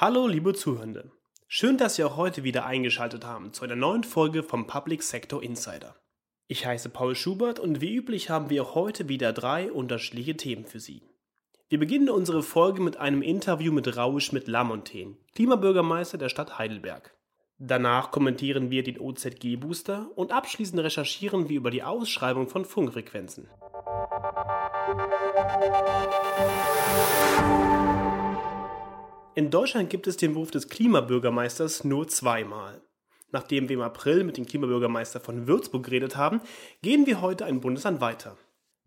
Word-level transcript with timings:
Hallo, 0.00 0.28
liebe 0.28 0.54
Zuhörende. 0.54 1.10
Schön, 1.48 1.76
dass 1.76 1.96
Sie 1.96 2.04
auch 2.04 2.16
heute 2.16 2.44
wieder 2.44 2.64
eingeschaltet 2.64 3.26
haben 3.26 3.52
zu 3.52 3.64
einer 3.64 3.74
neuen 3.74 4.04
Folge 4.04 4.44
vom 4.44 4.68
Public 4.68 5.02
Sector 5.02 5.42
Insider. 5.42 5.96
Ich 6.46 6.64
heiße 6.64 6.90
Paul 6.90 7.16
Schubert 7.16 7.58
und 7.58 7.80
wie 7.80 7.96
üblich 7.96 8.30
haben 8.30 8.48
wir 8.48 8.62
auch 8.62 8.76
heute 8.76 9.08
wieder 9.08 9.32
drei 9.32 9.72
unterschiedliche 9.72 10.36
Themen 10.36 10.66
für 10.66 10.78
Sie. 10.78 11.02
Wir 11.68 11.80
beginnen 11.80 12.10
unsere 12.10 12.44
Folge 12.44 12.80
mit 12.80 12.96
einem 12.96 13.22
Interview 13.22 13.72
mit 13.72 13.96
Raoul 13.96 14.20
Schmidt-Lamontaine, 14.20 15.16
Klimabürgermeister 15.34 16.16
der 16.16 16.28
Stadt 16.28 16.60
Heidelberg. 16.60 17.12
Danach 17.58 18.12
kommentieren 18.12 18.70
wir 18.70 18.84
den 18.84 19.00
OZG-Booster 19.00 20.10
und 20.14 20.30
abschließend 20.30 20.80
recherchieren 20.80 21.48
wir 21.48 21.56
über 21.56 21.72
die 21.72 21.82
Ausschreibung 21.82 22.46
von 22.46 22.64
Funkfrequenzen. 22.64 23.48
In 29.38 29.50
Deutschland 29.50 29.88
gibt 29.88 30.08
es 30.08 30.16
den 30.16 30.32
Beruf 30.32 30.50
des 30.50 30.68
Klimabürgermeisters 30.68 31.84
nur 31.84 32.08
zweimal. 32.08 32.82
Nachdem 33.30 33.68
wir 33.68 33.76
im 33.76 33.82
April 33.82 34.24
mit 34.24 34.36
dem 34.36 34.46
Klimabürgermeister 34.46 35.20
von 35.20 35.46
Würzburg 35.46 35.84
geredet 35.84 36.16
haben, 36.16 36.40
gehen 36.82 37.06
wir 37.06 37.20
heute 37.20 37.44
ein 37.44 37.60
Bundesland 37.60 38.00
weiter. 38.00 38.36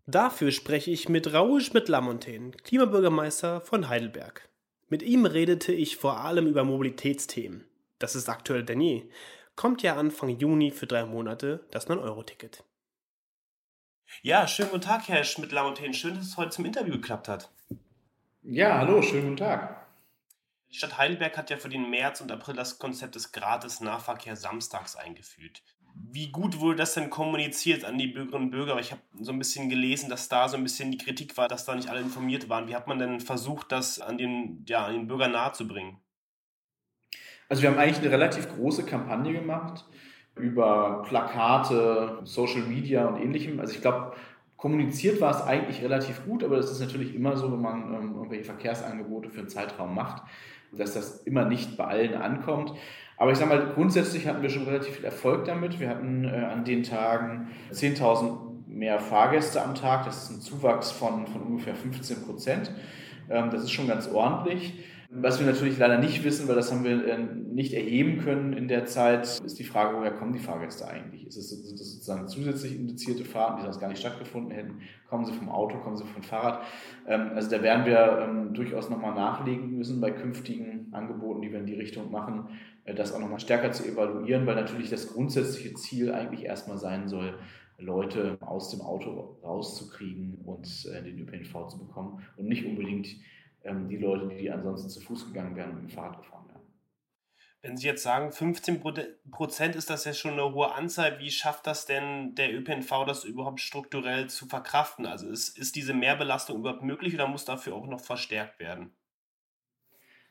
Dafür 0.04 0.50
spreche 0.50 0.90
ich 0.90 1.08
mit 1.08 1.32
Raoul 1.32 1.62
Schmidt-Lamontaine, 1.62 2.50
Klimabürgermeister 2.50 3.62
von 3.62 3.88
Heidelberg. 3.88 4.46
Mit 4.90 5.02
ihm 5.02 5.24
redete 5.24 5.72
ich 5.72 5.96
vor 5.96 6.18
allem 6.20 6.46
über 6.46 6.64
Mobilitätsthemen 6.64 7.64
das 7.98 8.14
ist 8.14 8.28
aktuell 8.28 8.62
denn 8.62 8.82
je, 8.82 9.08
kommt 9.56 9.80
ja 9.82 9.96
Anfang 9.96 10.28
Juni 10.28 10.70
für 10.70 10.86
drei 10.86 11.06
Monate 11.06 11.64
das 11.70 11.88
9-Euro-Ticket. 11.88 12.62
Ja, 14.20 14.46
schönen 14.46 14.68
guten 14.68 14.82
Tag, 14.82 15.08
Herr 15.08 15.24
Schmidt-Lamontaine. 15.24 15.94
Schön, 15.94 16.16
dass 16.16 16.26
es 16.26 16.36
heute 16.36 16.50
zum 16.50 16.66
Interview 16.66 16.92
geklappt 16.92 17.28
hat. 17.28 17.50
Ja, 18.42 18.76
hallo, 18.76 19.00
schönen 19.00 19.22
guten 19.22 19.36
Tag. 19.38 19.81
Die 20.72 20.78
Stadt 20.78 20.96
Heidelberg 20.96 21.36
hat 21.36 21.50
ja 21.50 21.58
für 21.58 21.68
den 21.68 21.90
März 21.90 22.22
und 22.22 22.32
April 22.32 22.54
das 22.54 22.78
Konzept 22.78 23.14
des 23.14 23.32
Gratis-Nahverkehr 23.32 24.36
samstags 24.36 24.96
eingeführt. 24.96 25.62
Wie 26.10 26.32
gut 26.32 26.60
wurde 26.60 26.76
das 26.76 26.94
denn 26.94 27.10
kommuniziert 27.10 27.84
an 27.84 27.98
die 27.98 28.06
Bürgerinnen 28.06 28.46
und 28.46 28.50
Bürger? 28.52 28.78
Ich 28.78 28.90
habe 28.90 29.02
so 29.20 29.32
ein 29.32 29.38
bisschen 29.38 29.68
gelesen, 29.68 30.08
dass 30.08 30.30
da 30.30 30.48
so 30.48 30.56
ein 30.56 30.62
bisschen 30.62 30.90
die 30.90 30.96
Kritik 30.96 31.36
war, 31.36 31.46
dass 31.46 31.66
da 31.66 31.74
nicht 31.74 31.90
alle 31.90 32.00
informiert 32.00 32.48
waren. 32.48 32.68
Wie 32.68 32.74
hat 32.74 32.88
man 32.88 32.98
denn 32.98 33.20
versucht, 33.20 33.70
das 33.70 34.00
an 34.00 34.16
den, 34.16 34.64
ja, 34.66 34.86
an 34.86 34.94
den 34.94 35.08
Bürgern 35.08 35.32
nahezubringen? 35.32 35.98
Also 37.50 37.62
wir 37.62 37.70
haben 37.70 37.78
eigentlich 37.78 37.98
eine 37.98 38.10
relativ 38.10 38.48
große 38.48 38.86
Kampagne 38.86 39.34
gemacht 39.34 39.84
über 40.36 41.02
Plakate, 41.06 42.20
Social 42.24 42.62
Media 42.62 43.04
und 43.04 43.20
ähnlichem. 43.20 43.60
Also 43.60 43.74
ich 43.74 43.82
glaube, 43.82 44.14
kommuniziert 44.56 45.20
war 45.20 45.32
es 45.32 45.42
eigentlich 45.42 45.82
relativ 45.82 46.24
gut, 46.24 46.42
aber 46.42 46.56
das 46.56 46.70
ist 46.70 46.80
natürlich 46.80 47.14
immer 47.14 47.36
so, 47.36 47.52
wenn 47.52 47.60
man 47.60 47.92
ähm, 47.92 48.14
irgendwelche 48.14 48.44
Verkehrsangebote 48.44 49.28
für 49.28 49.40
einen 49.40 49.50
Zeitraum 49.50 49.94
macht, 49.94 50.22
dass 50.72 50.94
das 50.94 51.22
immer 51.22 51.44
nicht 51.44 51.76
bei 51.76 51.84
allen 51.84 52.14
ankommt. 52.14 52.72
Aber 53.16 53.30
ich 53.30 53.38
sage 53.38 53.50
mal, 53.50 53.72
grundsätzlich 53.74 54.26
hatten 54.26 54.42
wir 54.42 54.50
schon 54.50 54.64
relativ 54.64 54.96
viel 54.96 55.04
Erfolg 55.04 55.44
damit. 55.44 55.78
Wir 55.78 55.88
hatten 55.88 56.24
äh, 56.24 56.28
an 56.28 56.64
den 56.64 56.82
Tagen 56.82 57.48
10.000 57.72 58.36
mehr 58.66 58.98
Fahrgäste 58.98 59.62
am 59.62 59.74
Tag. 59.74 60.06
Das 60.06 60.24
ist 60.24 60.30
ein 60.30 60.40
Zuwachs 60.40 60.90
von, 60.90 61.26
von 61.26 61.42
ungefähr 61.42 61.74
15 61.74 62.22
Prozent. 62.24 62.72
Ähm, 63.30 63.50
das 63.50 63.62
ist 63.62 63.70
schon 63.70 63.86
ganz 63.86 64.08
ordentlich. 64.08 64.74
Was 65.14 65.38
wir 65.38 65.46
natürlich 65.46 65.76
leider 65.76 65.98
nicht 65.98 66.24
wissen, 66.24 66.48
weil 66.48 66.54
das 66.54 66.72
haben 66.72 66.84
wir 66.84 67.06
äh, 67.06 67.18
nicht 67.18 67.74
erheben 67.74 68.20
können 68.20 68.54
in 68.54 68.66
der 68.66 68.86
Zeit, 68.86 69.24
ist 69.24 69.58
die 69.58 69.64
Frage, 69.64 69.98
woher 69.98 70.12
kommen 70.12 70.32
die 70.32 70.38
Fahrgäste 70.38 70.88
eigentlich? 70.88 71.26
Ist 71.26 71.36
es, 71.36 71.50
sind 71.50 71.78
das 71.78 71.92
sozusagen 71.92 72.28
zusätzlich 72.28 72.74
indizierte 72.74 73.22
Fahrten, 73.22 73.58
die 73.58 73.64
sonst 73.64 73.78
gar 73.78 73.88
nicht 73.88 73.98
stattgefunden 73.98 74.52
hätten? 74.52 74.80
Kommen 75.10 75.26
sie 75.26 75.34
vom 75.34 75.50
Auto, 75.50 75.76
kommen 75.80 75.98
sie 75.98 76.06
vom 76.06 76.22
Fahrrad? 76.22 76.62
Ähm, 77.06 77.32
also 77.34 77.50
da 77.50 77.62
werden 77.62 77.84
wir 77.84 78.26
ähm, 78.26 78.54
durchaus 78.54 78.88
nochmal 78.88 79.14
nachlegen 79.14 79.76
müssen 79.76 80.00
bei 80.00 80.10
künftigen 80.12 80.88
Angeboten, 80.92 81.42
die 81.42 81.52
wir 81.52 81.60
in 81.60 81.66
die 81.66 81.74
Richtung 81.74 82.10
machen, 82.10 82.48
äh, 82.86 82.94
das 82.94 83.12
auch 83.12 83.20
nochmal 83.20 83.40
stärker 83.40 83.70
zu 83.70 83.84
evaluieren, 83.84 84.46
weil 84.46 84.54
natürlich 84.54 84.88
das 84.88 85.12
grundsätzliche 85.12 85.74
Ziel 85.74 86.10
eigentlich 86.12 86.46
erstmal 86.46 86.78
sein 86.78 87.08
soll, 87.08 87.34
Leute 87.76 88.38
aus 88.40 88.70
dem 88.70 88.80
Auto 88.80 89.36
rauszukriegen 89.44 90.38
und 90.46 90.66
äh, 90.90 91.02
den 91.02 91.18
ÖPNV 91.18 91.68
zu 91.68 91.78
bekommen 91.78 92.22
und 92.38 92.48
nicht 92.48 92.64
unbedingt 92.64 93.08
ähm, 93.64 93.88
die 93.88 93.98
Leute, 93.98 94.28
die 94.28 94.50
ansonsten 94.50 94.88
zu 94.88 95.00
Fuß 95.00 95.26
gegangen 95.26 95.56
wären 95.56 95.70
und 95.70 95.82
mit 95.82 95.90
dem 95.90 95.94
Fahrrad 95.94 96.18
gefahren 96.18 96.48
wären. 96.48 96.62
Wenn 97.62 97.76
Sie 97.76 97.86
jetzt 97.86 98.02
sagen, 98.02 98.32
15 98.32 98.82
Prozent 99.30 99.76
ist 99.76 99.88
das 99.88 100.04
ja 100.04 100.12
schon 100.12 100.32
eine 100.32 100.52
hohe 100.52 100.72
Anzahl, 100.72 101.20
wie 101.20 101.30
schafft 101.30 101.68
das 101.68 101.86
denn 101.86 102.34
der 102.34 102.52
ÖPNV, 102.52 103.04
das 103.06 103.22
überhaupt 103.22 103.60
strukturell 103.60 104.28
zu 104.28 104.46
verkraften? 104.46 105.06
Also 105.06 105.28
ist, 105.28 105.56
ist 105.56 105.76
diese 105.76 105.94
Mehrbelastung 105.94 106.58
überhaupt 106.58 106.82
möglich 106.82 107.14
oder 107.14 107.28
muss 107.28 107.44
dafür 107.44 107.76
auch 107.76 107.86
noch 107.86 108.00
verstärkt 108.00 108.58
werden? 108.58 108.92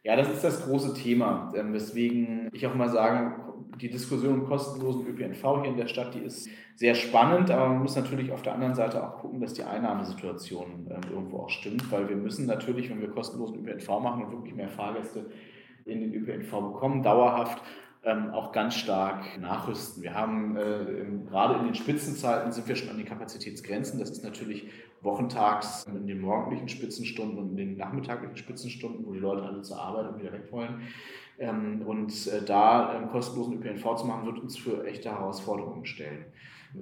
Ja, 0.04 0.16
das 0.16 0.30
ist 0.30 0.44
das 0.44 0.66
große 0.66 0.96
Thema, 0.96 1.52
ähm, 1.56 1.74
weswegen 1.74 2.50
ich 2.54 2.66
auch 2.66 2.74
mal 2.74 2.90
sage, 2.90 3.36
die 3.80 3.90
Diskussion 3.90 4.42
um 4.42 4.46
kostenlosen 4.48 5.06
ÖPNV 5.06 5.62
hier 5.62 5.72
in 5.72 5.78
der 5.78 5.88
Stadt, 5.88 6.16
die 6.16 6.20
ist 6.20 6.50
sehr 6.76 6.96
spannend, 6.96 7.52
aber 7.52 7.70
man 7.70 7.84
muss 7.84 7.96
natürlich 7.96 8.32
auf 8.32 8.42
der 8.42 8.54
anderen 8.56 8.74
Seite 8.74 9.04
auch 9.04 9.20
gucken, 9.20 9.40
dass 9.40 9.54
die 9.54 9.64
Einnahmesituation 9.64 10.90
ähm, 10.90 11.12
irgendwo 11.12 11.38
auch 11.40 11.50
stimmt, 11.50 11.92
weil 11.92 12.10
wir 12.10 12.16
müssen 12.16 12.48
natürlich, 12.48 12.90
wenn 12.90 13.00
wir 13.00 13.12
kostenlosen 13.12 13.60
ÖPNV 13.60 13.88
machen 14.00 14.24
und 14.26 14.32
wirklich 14.32 14.56
mehr 14.56 14.70
Fahrgäste 14.70 15.30
in 15.86 16.02
den 16.02 16.14
ÖPNV 16.14 16.50
bekommen, 16.50 17.04
dauerhaft 17.04 17.62
ähm, 18.04 18.32
auch 18.32 18.52
ganz 18.52 18.76
stark 18.76 19.40
nachrüsten. 19.40 20.02
Wir 20.02 20.14
haben 20.14 20.58
äh, 20.58 21.30
gerade 21.30 21.60
in 21.60 21.66
den 21.66 21.76
Spitzenzeiten 21.76 22.52
sind 22.52 22.68
wir 22.68 22.76
schon 22.76 22.90
an 22.90 22.98
den 22.98 23.06
Kapazitätsgrenzen. 23.06 24.00
Das 24.00 24.10
ist 24.10 24.24
natürlich 24.24 24.70
wochentags 25.02 25.86
in 25.86 26.08
den 26.08 26.22
morgendlichen 26.22 26.68
Spitzenstunden 26.68 27.38
und 27.38 27.50
in 27.52 27.58
den 27.58 27.78
nachmittaglichen 27.78 28.38
Spitzenstunden, 28.38 29.06
wo 29.06 29.14
die 29.14 29.20
Leute 29.20 29.44
alle 29.44 29.62
zur 29.62 29.80
Arbeit 29.80 30.12
und 30.12 30.20
wieder 30.20 30.34
weg 30.34 30.52
wollen. 30.52 30.82
Ähm, 31.40 31.82
und 31.86 32.28
äh, 32.28 32.44
da 32.44 32.96
ähm, 32.96 33.10
kostenlosen 33.10 33.56
ÖPNV 33.56 33.96
zu 33.96 34.06
machen, 34.06 34.26
wird 34.26 34.40
uns 34.40 34.58
für 34.58 34.86
echte 34.86 35.10
Herausforderungen 35.12 35.86
stellen. 35.86 36.26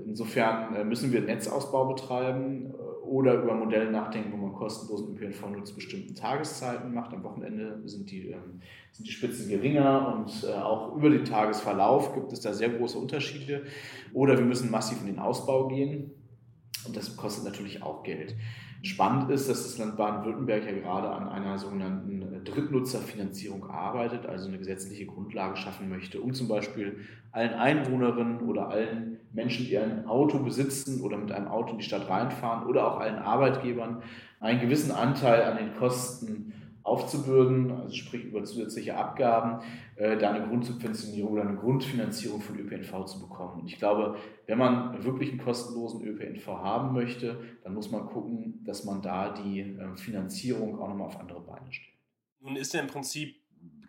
Insofern 0.05 0.75
äh, 0.75 0.83
müssen 0.83 1.11
wir 1.11 1.21
Netzausbau 1.21 1.85
betreiben 1.85 2.73
äh, 2.73 2.98
oder 3.03 3.41
über 3.41 3.53
Modelle 3.53 3.91
nachdenken, 3.91 4.31
wo 4.31 4.37
man 4.37 4.53
kostenlosen 4.53 5.15
ÖPNV 5.15 5.49
nur 5.49 5.65
zu 5.65 5.75
bestimmten 5.75 6.15
Tageszeiten 6.15 6.93
macht. 6.93 7.13
Am 7.13 7.23
Wochenende 7.23 7.81
sind 7.85 8.09
die, 8.11 8.29
ähm, 8.29 8.61
sind 8.91 9.07
die 9.07 9.11
Spitzen 9.11 9.49
geringer 9.49 10.15
und 10.15 10.47
auch 10.53 10.95
über 10.95 11.09
den 11.09 11.25
Tagesverlauf 11.25 12.13
gibt 12.13 12.31
es 12.33 12.41
da 12.41 12.53
sehr 12.53 12.69
große 12.69 12.97
Unterschiede. 12.97 13.63
Oder 14.13 14.37
wir 14.37 14.45
müssen 14.45 14.71
massiv 14.71 15.01
in 15.01 15.07
den 15.07 15.19
Ausbau 15.19 15.67
gehen 15.67 16.11
und 16.85 16.95
das 16.95 17.15
kostet 17.17 17.45
natürlich 17.45 17.83
auch 17.83 18.03
Geld. 18.03 18.35
Spannend 18.81 19.29
ist, 19.29 19.49
dass 19.49 19.63
das 19.63 19.77
Land 19.77 19.97
Baden-Württemberg 19.97 20.65
ja 20.65 20.71
gerade 20.71 21.09
an 21.09 21.27
einer 21.27 21.57
sogenannten 21.57 22.43
Drittnutzerfinanzierung 22.45 23.69
arbeitet, 23.69 24.25
also 24.25 24.47
eine 24.47 24.57
gesetzliche 24.57 25.05
Grundlage 25.05 25.57
schaffen 25.57 25.89
möchte, 25.89 26.21
um 26.21 26.33
zum 26.33 26.47
Beispiel 26.47 26.97
allen 27.33 27.53
Einwohnerinnen 27.53 28.39
oder 28.41 28.69
allen 28.69 29.19
Menschen, 29.33 29.65
die 29.65 29.77
ein 29.77 30.05
Auto 30.05 30.39
besitzen 30.39 31.01
oder 31.01 31.17
mit 31.17 31.31
einem 31.31 31.49
Auto 31.49 31.71
in 31.71 31.79
die 31.79 31.83
Stadt 31.83 32.09
reinfahren 32.09 32.67
oder 32.67 32.87
auch 32.87 33.01
allen 33.01 33.19
Arbeitgebern 33.19 34.01
einen 34.39 34.61
gewissen 34.61 34.91
Anteil 34.91 35.43
an 35.43 35.57
den 35.57 35.75
Kosten 35.75 36.53
aufzubürden, 36.83 37.71
also 37.71 37.93
sprich 37.95 38.25
über 38.25 38.43
zusätzliche 38.43 38.95
Abgaben, 38.95 39.63
äh, 39.95 40.17
da 40.17 40.31
eine 40.31 40.47
Grundsubventionierung 40.47 41.33
oder 41.33 41.41
eine 41.41 41.57
Grundfinanzierung 41.57 42.41
von 42.41 42.57
ÖPNV 42.57 43.05
zu 43.05 43.19
bekommen. 43.19 43.61
Und 43.61 43.67
ich 43.67 43.77
glaube, 43.77 44.17
wenn 44.47 44.57
man 44.57 45.03
wirklich 45.03 45.29
einen 45.29 45.39
kostenlosen 45.39 46.03
ÖPNV 46.03 46.47
haben 46.47 46.93
möchte, 46.93 47.39
dann 47.63 47.73
muss 47.73 47.91
man 47.91 48.05
gucken, 48.07 48.63
dass 48.63 48.85
man 48.85 49.01
da 49.01 49.33
die 49.33 49.61
äh, 49.61 49.97
Finanzierung 49.97 50.79
auch 50.79 50.87
nochmal 50.87 51.07
auf 51.07 51.19
andere 51.19 51.41
Beine 51.41 51.71
stellt. 51.71 51.97
Nun 52.41 52.55
ist 52.55 52.73
ja 52.73 52.79
im 52.79 52.87
Prinzip 52.87 53.35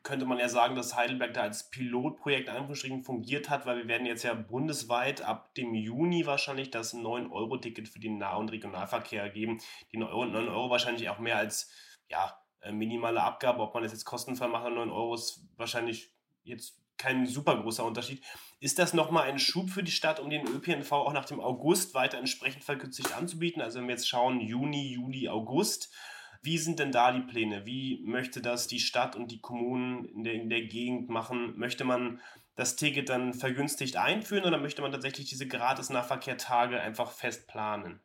könnte 0.02 0.24
man 0.24 0.38
ja 0.38 0.48
sagen, 0.48 0.76
dass 0.76 0.96
Heidelberg 0.96 1.34
da 1.34 1.42
als 1.42 1.70
Pilotprojekt 1.70 2.48
Anführungsstrichen 2.48 3.04
fungiert 3.04 3.50
hat, 3.50 3.66
weil 3.66 3.78
wir 3.78 3.88
werden 3.88 4.06
jetzt 4.06 4.22
ja 4.22 4.34
bundesweit 4.34 5.22
ab 5.22 5.54
dem 5.54 5.74
Juni 5.74 6.26
wahrscheinlich 6.26 6.70
das 6.70 6.94
9-Euro-Ticket 6.94 7.88
für 7.88 8.00
den 8.00 8.18
Nah- 8.18 8.36
und 8.36 8.50
Regionalverkehr 8.50 9.28
geben. 9.28 9.58
Die 9.92 9.98
9 9.98 10.34
Euro 10.34 10.70
wahrscheinlich 10.70 11.08
auch 11.10 11.18
mehr 11.18 11.36
als 11.36 11.70
ja, 12.08 12.39
minimale 12.72 13.22
Abgabe, 13.22 13.62
ob 13.62 13.74
man 13.74 13.82
das 13.82 13.92
jetzt 13.92 14.04
kostenfrei 14.04 14.48
macht 14.48 14.66
oder 14.66 14.76
9 14.76 14.90
Euro, 14.90 15.14
ist 15.14 15.42
wahrscheinlich 15.56 16.10
jetzt 16.44 16.80
kein 16.98 17.26
super 17.26 17.60
großer 17.60 17.84
Unterschied. 17.84 18.22
Ist 18.60 18.78
das 18.78 18.92
nochmal 18.92 19.28
ein 19.28 19.38
Schub 19.38 19.70
für 19.70 19.82
die 19.82 19.90
Stadt, 19.90 20.20
um 20.20 20.28
den 20.28 20.46
ÖPNV 20.46 20.92
auch 20.92 21.12
nach 21.14 21.24
dem 21.24 21.40
August 21.40 21.94
weiter 21.94 22.18
entsprechend 22.18 22.62
verkürzigt 22.62 23.16
anzubieten? 23.16 23.62
Also 23.62 23.78
wenn 23.78 23.86
wir 23.86 23.94
jetzt 23.94 24.08
schauen, 24.08 24.40
Juni, 24.40 24.92
Juli, 24.92 25.28
August, 25.28 25.90
wie 26.42 26.58
sind 26.58 26.78
denn 26.78 26.92
da 26.92 27.12
die 27.12 27.22
Pläne? 27.22 27.64
Wie 27.64 28.02
möchte 28.04 28.42
das 28.42 28.66
die 28.66 28.80
Stadt 28.80 29.16
und 29.16 29.30
die 29.30 29.40
Kommunen 29.40 30.04
in 30.04 30.24
der, 30.24 30.34
in 30.34 30.50
der 30.50 30.62
Gegend 30.62 31.08
machen? 31.08 31.58
Möchte 31.58 31.84
man 31.84 32.20
das 32.54 32.76
Ticket 32.76 33.08
dann 33.08 33.32
vergünstigt 33.32 33.96
einführen 33.96 34.44
oder 34.44 34.58
möchte 34.58 34.82
man 34.82 34.92
tatsächlich 34.92 35.28
diese 35.28 35.48
Gratis-Nahverkehr-Tage 35.48 36.80
einfach 36.80 37.12
fest 37.12 37.48
planen? 37.48 38.00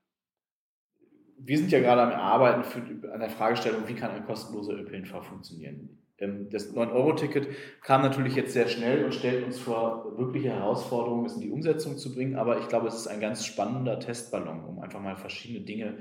Wir 1.46 1.58
sind 1.58 1.72
ja 1.72 1.80
gerade 1.80 2.02
am 2.02 2.12
Arbeiten 2.12 2.64
für, 2.64 2.80
an 3.12 3.20
der 3.20 3.30
Fragestellung, 3.30 3.88
wie 3.88 3.94
kann 3.94 4.12
ein 4.12 4.26
kostenloser 4.26 4.74
ÖPNV 4.74 5.24
funktionieren. 5.24 5.98
Ähm, 6.18 6.50
das 6.50 6.74
9-Euro-Ticket 6.74 7.48
kam 7.82 8.02
natürlich 8.02 8.36
jetzt 8.36 8.54
sehr 8.54 8.68
schnell 8.68 9.06
und 9.06 9.14
stellt 9.14 9.46
uns 9.46 9.60
vor 9.60 10.18
wirkliche 10.18 10.50
Herausforderungen, 10.50 11.26
es 11.26 11.36
in 11.36 11.42
die 11.42 11.52
Umsetzung 11.52 11.98
zu 11.98 12.14
bringen. 12.14 12.36
Aber 12.36 12.60
ich 12.60 12.68
glaube, 12.68 12.88
es 12.88 12.96
ist 12.96 13.08
ein 13.08 13.20
ganz 13.20 13.46
spannender 13.46 14.00
Testballon, 14.00 14.64
um 14.66 14.80
einfach 14.80 15.02
mal 15.02 15.16
verschiedene 15.16 15.66
Dinge 15.66 15.98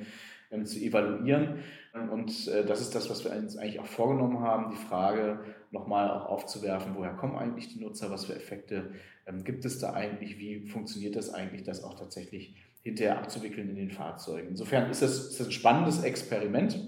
ähm, 0.50 0.64
zu 0.64 0.78
evaluieren. 0.78 1.58
Und 2.10 2.48
äh, 2.48 2.64
das 2.64 2.80
ist 2.80 2.94
das, 2.94 3.10
was 3.10 3.24
wir 3.24 3.32
uns 3.32 3.56
eigentlich 3.56 3.80
auch 3.80 3.86
vorgenommen 3.86 4.40
haben, 4.40 4.70
die 4.70 4.76
Frage 4.76 5.40
nochmal 5.70 6.10
auch 6.10 6.26
aufzuwerfen, 6.26 6.94
woher 6.96 7.14
kommen 7.14 7.36
eigentlich 7.36 7.68
die 7.68 7.80
Nutzer, 7.80 8.10
was 8.10 8.24
für 8.24 8.34
Effekte 8.34 8.92
ähm, 9.26 9.44
gibt 9.44 9.64
es 9.64 9.78
da 9.78 9.92
eigentlich, 9.92 10.38
wie 10.38 10.66
funktioniert 10.66 11.16
das 11.16 11.32
eigentlich, 11.32 11.62
das 11.62 11.82
auch 11.82 11.94
tatsächlich 11.94 12.54
hinterher 12.84 13.18
abzuwickeln 13.18 13.70
in 13.70 13.76
den 13.76 13.90
Fahrzeugen. 13.90 14.50
Insofern 14.50 14.90
ist 14.90 15.02
das, 15.02 15.30
ist 15.30 15.40
das 15.40 15.46
ein 15.48 15.52
spannendes 15.52 16.02
Experiment. 16.02 16.78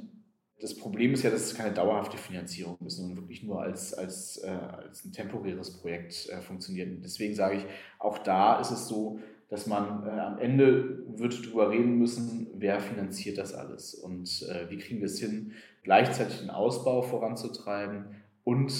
Das 0.60 0.75
Problem 0.76 1.14
ist 1.14 1.22
ja, 1.22 1.31
dass 1.31 1.43
es 1.43 1.54
keine 1.54 1.72
dauerhafte 1.75 2.19
Finanzierung 2.19 2.78
ist, 2.87 2.96
sondern 2.96 3.16
wirklich 3.16 3.43
nur 3.43 3.62
als, 3.62 3.94
als, 3.94 4.38
äh, 4.44 4.48
als 4.48 5.04
ein 5.04 5.12
temporäres 5.12 5.78
Projekt 5.78 6.28
äh, 6.28 6.40
funktioniert. 6.40 6.90
Und 6.90 7.02
deswegen 7.02 7.34
sage 7.34 7.58
ich, 7.58 7.64
auch 7.98 8.19
da 8.19 8.60
ist 8.60 8.70
es 8.70 8.88
so, 8.88 9.20
dass 9.48 9.66
man 9.66 10.06
äh, 10.06 10.10
am 10.10 10.38
Ende 10.38 11.02
wird 11.19 11.46
darüber 11.46 11.70
reden 11.70 11.98
müssen, 11.98 12.48
wer 12.54 12.81
finanziert 12.81 13.38
das 13.38 13.54
alles 13.54 13.94
und 13.94 14.46
äh, 14.50 14.69
wie 14.70 14.78
kriegen 14.78 15.00
wir 15.00 15.06
es 15.06 15.19
hin, 15.19 15.52
gleichzeitig 15.82 16.40
den 16.40 16.50
Ausbau 16.50 17.02
voranzutreiben 17.02 18.06
und 18.44 18.72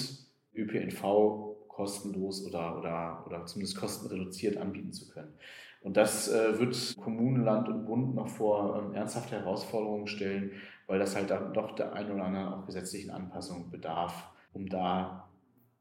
ÖPNV 0.55 1.57
kostenlos 1.67 2.45
oder, 2.45 2.77
oder, 2.77 3.23
oder 3.27 3.45
zumindest 3.45 3.77
kostenreduziert 3.77 4.57
anbieten 4.57 4.91
zu 4.91 5.07
können. 5.07 5.33
Und 5.81 5.97
das 5.97 6.27
äh, 6.27 6.59
wird 6.59 6.97
Kommunen, 6.97 7.43
Land 7.43 7.69
und 7.69 7.85
Bund 7.85 8.15
noch 8.15 8.27
vor 8.27 8.77
ähm, 8.77 8.93
ernsthafte 8.93 9.35
Herausforderungen 9.35 10.07
stellen, 10.07 10.51
weil 10.87 10.99
das 10.99 11.15
halt 11.15 11.29
dann 11.29 11.53
doch 11.53 11.75
der 11.75 11.93
ein 11.93 12.11
oder 12.11 12.25
anderen 12.25 12.53
auch 12.53 12.65
gesetzlichen 12.65 13.11
Anpassung 13.11 13.69
bedarf, 13.69 14.29
um 14.53 14.67
da 14.67 15.29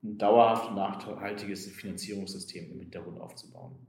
ein 0.02 0.18
dauerhaft 0.18 0.74
nachhaltiges 0.74 1.66
Finanzierungssystem 1.68 2.70
im 2.72 2.80
Hintergrund 2.80 3.20
aufzubauen. 3.20 3.86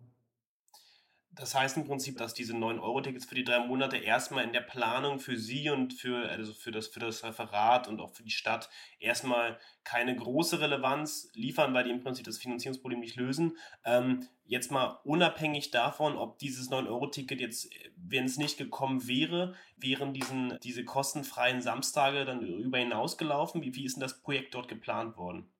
Das 1.37 1.53
heißt 1.53 1.77
im 1.77 1.85
Prinzip, 1.85 2.17
dass 2.17 2.33
diese 2.33 2.53
9-Euro-Tickets 2.53 3.25
für 3.25 3.35
die 3.35 3.43
drei 3.43 3.59
Monate 3.59 3.97
erstmal 3.97 4.43
in 4.43 4.53
der 4.53 4.61
Planung 4.61 5.19
für 5.19 5.37
Sie 5.37 5.69
und 5.69 5.93
für, 5.93 6.27
also 6.29 6.51
für, 6.51 6.71
das, 6.71 6.87
für 6.87 6.99
das 6.99 7.23
Referat 7.23 7.87
und 7.87 7.99
auch 7.99 8.11
für 8.11 8.23
die 8.23 8.31
Stadt 8.31 8.69
erstmal 8.99 9.59
keine 9.83 10.15
große 10.15 10.59
Relevanz 10.59 11.29
liefern, 11.33 11.75
weil 11.75 11.83
die 11.83 11.91
im 11.91 12.01
Prinzip 12.01 12.25
das 12.25 12.39
Finanzierungsproblem 12.39 12.99
nicht 12.99 13.17
lösen. 13.17 13.55
Ähm, 13.85 14.27
jetzt 14.45 14.71
mal 14.71 14.99
unabhängig 15.03 15.69
davon, 15.69 16.17
ob 16.17 16.39
dieses 16.39 16.71
9-Euro-Ticket 16.71 17.39
jetzt, 17.39 17.69
wenn 17.95 18.25
es 18.25 18.37
nicht 18.37 18.57
gekommen 18.57 19.07
wäre, 19.07 19.53
wären 19.75 20.13
diesen, 20.13 20.57
diese 20.63 20.85
kostenfreien 20.85 21.61
Samstage 21.61 22.25
dann 22.25 22.41
darüber 22.41 22.79
hinausgelaufen? 22.79 23.61
Wie, 23.61 23.75
wie 23.75 23.85
ist 23.85 23.95
denn 23.95 24.01
das 24.01 24.21
Projekt 24.21 24.55
dort 24.55 24.67
geplant 24.67 25.17
worden? 25.17 25.51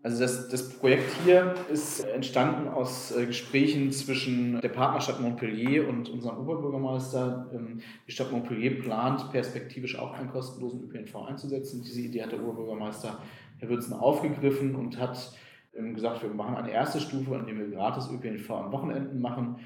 Also 0.00 0.20
das, 0.20 0.48
das 0.48 0.68
Projekt 0.68 1.10
hier 1.24 1.54
ist 1.70 2.04
entstanden 2.04 2.68
aus 2.68 3.10
äh, 3.10 3.26
Gesprächen 3.26 3.90
zwischen 3.90 4.60
der 4.60 4.68
Partnerstadt 4.68 5.20
Montpellier 5.20 5.88
und 5.88 6.08
unserem 6.08 6.38
Oberbürgermeister. 6.38 7.50
Ähm, 7.52 7.80
die 8.06 8.12
Stadt 8.12 8.30
Montpellier 8.30 8.80
plant 8.80 9.30
perspektivisch 9.32 9.98
auch 9.98 10.14
einen 10.14 10.30
kostenlosen 10.30 10.84
ÖPNV 10.84 11.16
einzusetzen. 11.26 11.82
Diese 11.82 12.00
Idee 12.00 12.22
hat 12.22 12.30
der 12.30 12.40
Oberbürgermeister 12.40 13.18
Herr 13.58 13.68
Würzen 13.68 13.92
aufgegriffen 13.92 14.76
und 14.76 14.98
hat 15.00 15.32
ähm, 15.76 15.94
gesagt, 15.94 16.22
wir 16.22 16.30
machen 16.30 16.54
eine 16.54 16.70
erste 16.70 17.00
Stufe, 17.00 17.34
an 17.34 17.46
der 17.46 17.56
wir 17.56 17.68
gratis 17.68 18.08
ÖPNV 18.08 18.50
an 18.52 18.70
Wochenenden 18.70 19.20
machen 19.20 19.56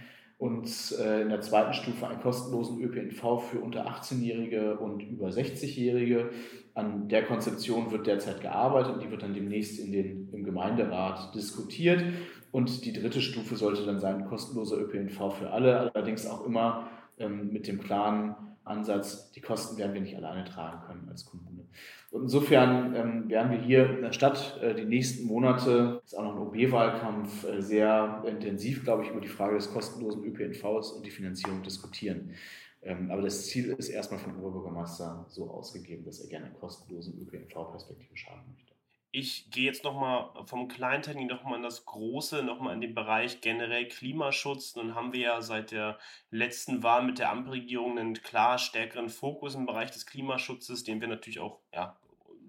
und 0.43 0.97
äh, 0.99 1.23
in 1.23 1.29
der 1.29 1.41
zweiten 1.41 1.73
Stufe 1.73 2.05
einen 2.09 2.21
kostenlosen 2.21 2.83
ÖPNV 2.83 3.43
für 3.49 3.61
unter 3.61 3.87
18-Jährige 3.87 4.77
und 4.77 5.01
über 5.01 5.29
60-Jährige 5.29 6.31
an 6.75 7.09
der 7.09 7.23
Konzeption 7.23 7.93
wird 7.93 8.09
derzeit 8.09 8.41
gearbeitet 8.41 8.95
und 8.95 9.05
die 9.05 9.11
wird 9.13 9.23
dann 9.23 9.35
demnächst 9.35 9.79
in 9.79 9.93
den, 9.93 10.31
im 10.33 10.43
Gemeinderat 10.43 11.33
diskutiert. 11.33 12.03
Und 12.51 12.85
die 12.85 12.93
dritte 12.93 13.21
Stufe 13.21 13.55
sollte 13.55 13.87
dann 13.87 14.01
sein, 14.01 14.25
kostenloser 14.25 14.81
ÖPNV 14.81 15.33
für 15.33 15.51
alle, 15.51 15.79
allerdings 15.79 16.27
auch 16.27 16.45
immer 16.45 16.89
ähm, 17.21 17.53
mit 17.53 17.69
dem 17.69 17.79
klaren 17.79 18.35
Ansatz, 18.65 19.31
die 19.31 19.41
Kosten 19.41 19.79
werden 19.79 19.95
wir 19.95 20.01
nicht 20.01 20.17
alleine 20.17 20.43
tragen 20.45 20.81
können 20.89 21.09
als 21.09 21.25
Kommune. 21.25 21.69
Und 22.13 22.25
insofern 22.25 22.95
ähm, 22.95 23.31
werden 23.31 23.51
wir 23.53 23.59
hier 23.59 23.89
in 23.89 24.03
der 24.03 24.13
Stadt 24.13 24.61
äh, 24.61 24.75
die 24.75 24.85
nächsten 24.85 25.27
Monate, 25.27 26.03
ist 26.05 26.15
auch 26.15 26.23
noch 26.23 26.37
ein 26.37 26.43
OB-Wahlkampf, 26.43 27.45
äh, 27.45 27.63
sehr 27.63 28.23
intensiv, 28.27 28.85
glaube 28.85 29.03
ich, 29.03 29.11
über 29.11 29.23
die 29.23 29.29
Frage 29.29 29.55
des 29.55 29.73
kostenlosen 29.73 30.23
ÖPNVs 30.23 30.93
und 30.93 31.07
die 31.07 31.11
Finanzierung 31.11 31.63
diskutieren. 31.63 32.35
Ähm, 32.83 33.11
aber 33.11 33.23
das 33.23 33.47
Ziel 33.47 33.75
ist 33.79 33.89
erstmal 33.89 34.21
vom 34.21 34.39
Oberbürgermeister 34.39 35.25
so 35.31 35.51
ausgegeben, 35.51 36.05
dass 36.05 36.21
er 36.21 36.29
gerne 36.29 36.51
kostenlosen 36.61 37.19
ÖPNV 37.19 37.71
perspektivisch 37.71 38.27
haben 38.29 38.43
möchte. 38.53 38.72
Ich 39.15 39.51
gehe 39.51 39.67
jetzt 39.67 39.85
nochmal 39.85 40.31
vom 40.47 40.69
Kleinteilen 40.69 41.27
nochmal 41.27 41.57
in 41.57 41.63
das 41.63 41.85
Große, 41.85 42.43
nochmal 42.43 42.73
in 42.75 42.81
den 42.81 42.95
Bereich 42.95 43.43
generell 43.43 43.87
Klimaschutz. 43.87 44.75
Nun 44.75 44.95
haben 44.95 45.13
wir 45.13 45.21
ja 45.21 45.43
seit 45.43 45.71
der 45.71 45.99
letzten 46.31 46.83
Wahl 46.83 47.03
mit 47.03 47.19
der 47.19 47.31
Ampelregierung 47.31 47.99
einen 47.99 48.15
klar 48.15 48.57
stärkeren 48.57 49.11
Fokus 49.11 49.55
im 49.55 49.67
Bereich 49.67 49.91
des 49.91 50.07
Klimaschutzes, 50.07 50.85
den 50.85 51.03
wir 51.03 51.09
natürlich 51.09 51.41
auch 51.41 51.61
ja, 51.75 51.99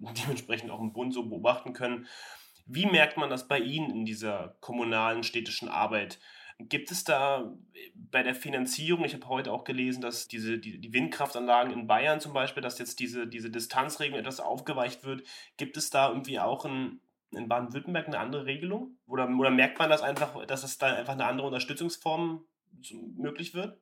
dementsprechend 0.00 0.70
auch 0.70 0.80
im 0.80 0.94
Bund 0.94 1.12
so 1.12 1.28
beobachten 1.28 1.74
können. 1.74 2.06
Wie 2.64 2.86
merkt 2.86 3.18
man 3.18 3.28
das 3.28 3.46
bei 3.46 3.58
Ihnen 3.58 3.90
in 3.90 4.06
dieser 4.06 4.56
kommunalen, 4.60 5.22
städtischen 5.22 5.68
Arbeit? 5.68 6.18
Gibt 6.58 6.92
es 6.92 7.02
da 7.02 7.52
bei 7.94 8.22
der 8.22 8.34
Finanzierung, 8.34 9.04
ich 9.04 9.14
habe 9.14 9.28
heute 9.28 9.52
auch 9.52 9.64
gelesen, 9.64 10.00
dass 10.00 10.28
diese, 10.28 10.58
die, 10.58 10.78
die, 10.78 10.92
Windkraftanlagen 10.92 11.72
in 11.72 11.88
Bayern 11.88 12.20
zum 12.20 12.32
Beispiel, 12.32 12.62
dass 12.62 12.78
jetzt 12.78 13.00
diese, 13.00 13.26
diese 13.26 13.50
Distanzregelung 13.50 14.20
etwas 14.20 14.38
aufgeweicht 14.38 15.04
wird, 15.04 15.26
gibt 15.56 15.76
es 15.76 15.90
da 15.90 16.08
irgendwie 16.08 16.38
auch 16.38 16.64
in, 16.64 17.00
in 17.32 17.48
Baden-Württemberg 17.48 18.06
eine 18.06 18.20
andere 18.20 18.46
Regelung? 18.46 18.96
Oder, 19.06 19.28
oder 19.28 19.50
merkt 19.50 19.80
man 19.80 19.90
das 19.90 20.02
einfach, 20.02 20.46
dass 20.46 20.62
es 20.62 20.78
da 20.78 20.94
einfach 20.94 21.14
eine 21.14 21.26
andere 21.26 21.48
Unterstützungsform 21.48 22.44
möglich 23.16 23.54
wird? 23.54 23.76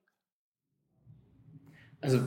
Also 2.00 2.18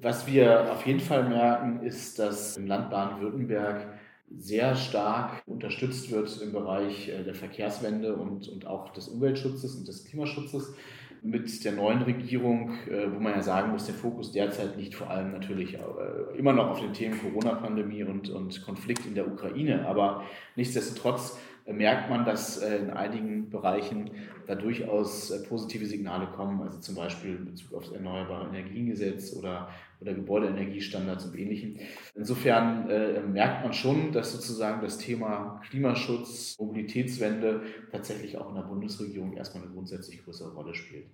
was 0.00 0.26
wir 0.26 0.70
auf 0.70 0.86
jeden 0.86 1.00
Fall 1.00 1.28
merken, 1.28 1.82
ist, 1.82 2.18
dass 2.18 2.56
im 2.56 2.66
Land 2.66 2.90
Baden-Württemberg 2.90 3.98
sehr 4.38 4.74
stark 4.76 5.42
unterstützt 5.46 6.10
wird 6.10 6.40
im 6.42 6.52
Bereich 6.52 7.08
äh, 7.08 7.22
der 7.22 7.34
Verkehrswende 7.34 8.14
und, 8.14 8.48
und 8.48 8.66
auch 8.66 8.92
des 8.92 9.08
Umweltschutzes 9.08 9.76
und 9.76 9.88
des 9.88 10.04
Klimaschutzes 10.04 10.74
mit 11.22 11.64
der 11.64 11.72
neuen 11.72 12.02
Regierung, 12.02 12.74
äh, 12.86 13.10
wo 13.12 13.18
man 13.18 13.32
ja 13.32 13.42
sagen 13.42 13.72
muss, 13.72 13.86
der 13.86 13.94
Fokus 13.94 14.32
derzeit 14.32 14.76
liegt 14.76 14.94
vor 14.94 15.10
allem 15.10 15.32
natürlich 15.32 15.74
äh, 15.74 16.38
immer 16.38 16.52
noch 16.52 16.70
auf 16.70 16.80
den 16.80 16.92
Themen 16.92 17.18
Corona-Pandemie 17.18 18.04
und, 18.04 18.28
und 18.28 18.62
Konflikt 18.62 19.06
in 19.06 19.14
der 19.14 19.26
Ukraine. 19.26 19.86
Aber 19.88 20.24
nichtsdestotrotz 20.54 21.38
merkt 21.66 22.10
man, 22.10 22.24
dass 22.24 22.58
in 22.58 22.90
einigen 22.90 23.50
Bereichen 23.50 24.10
da 24.46 24.54
durchaus 24.54 25.44
positive 25.48 25.86
Signale 25.86 26.26
kommen, 26.26 26.60
also 26.60 26.78
zum 26.78 26.94
Beispiel 26.94 27.36
in 27.36 27.44
Bezug 27.46 27.72
auf 27.72 27.84
das 27.84 27.92
Erneuerbare 27.92 28.48
Energiengesetz 28.48 29.34
oder 29.34 29.68
oder 30.04 30.14
Gebäudeenergiestandards 30.14 31.24
und 31.24 31.38
Ähnlichem. 31.38 31.76
Insofern 32.14 32.88
äh, 32.90 33.20
merkt 33.20 33.64
man 33.64 33.72
schon, 33.72 34.12
dass 34.12 34.32
sozusagen 34.32 34.82
das 34.82 34.98
Thema 34.98 35.62
Klimaschutz, 35.68 36.56
Mobilitätswende 36.58 37.62
tatsächlich 37.90 38.36
auch 38.36 38.50
in 38.50 38.56
der 38.56 38.62
Bundesregierung 38.62 39.34
erstmal 39.34 39.64
eine 39.64 39.72
grundsätzlich 39.72 40.22
größere 40.24 40.52
Rolle 40.52 40.74
spielt. 40.74 41.06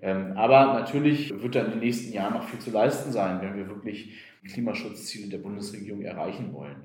Ähm, 0.00 0.32
aber 0.36 0.72
natürlich 0.72 1.30
wird 1.42 1.54
da 1.54 1.64
in 1.64 1.72
den 1.72 1.80
nächsten 1.80 2.12
Jahren 2.14 2.34
noch 2.34 2.44
viel 2.44 2.60
zu 2.60 2.70
leisten 2.70 3.12
sein, 3.12 3.42
wenn 3.42 3.56
wir 3.56 3.68
wirklich 3.68 4.18
Klimaschutzziele 4.50 5.28
der 5.28 5.38
Bundesregierung 5.38 6.00
erreichen 6.00 6.54
wollen. 6.54 6.76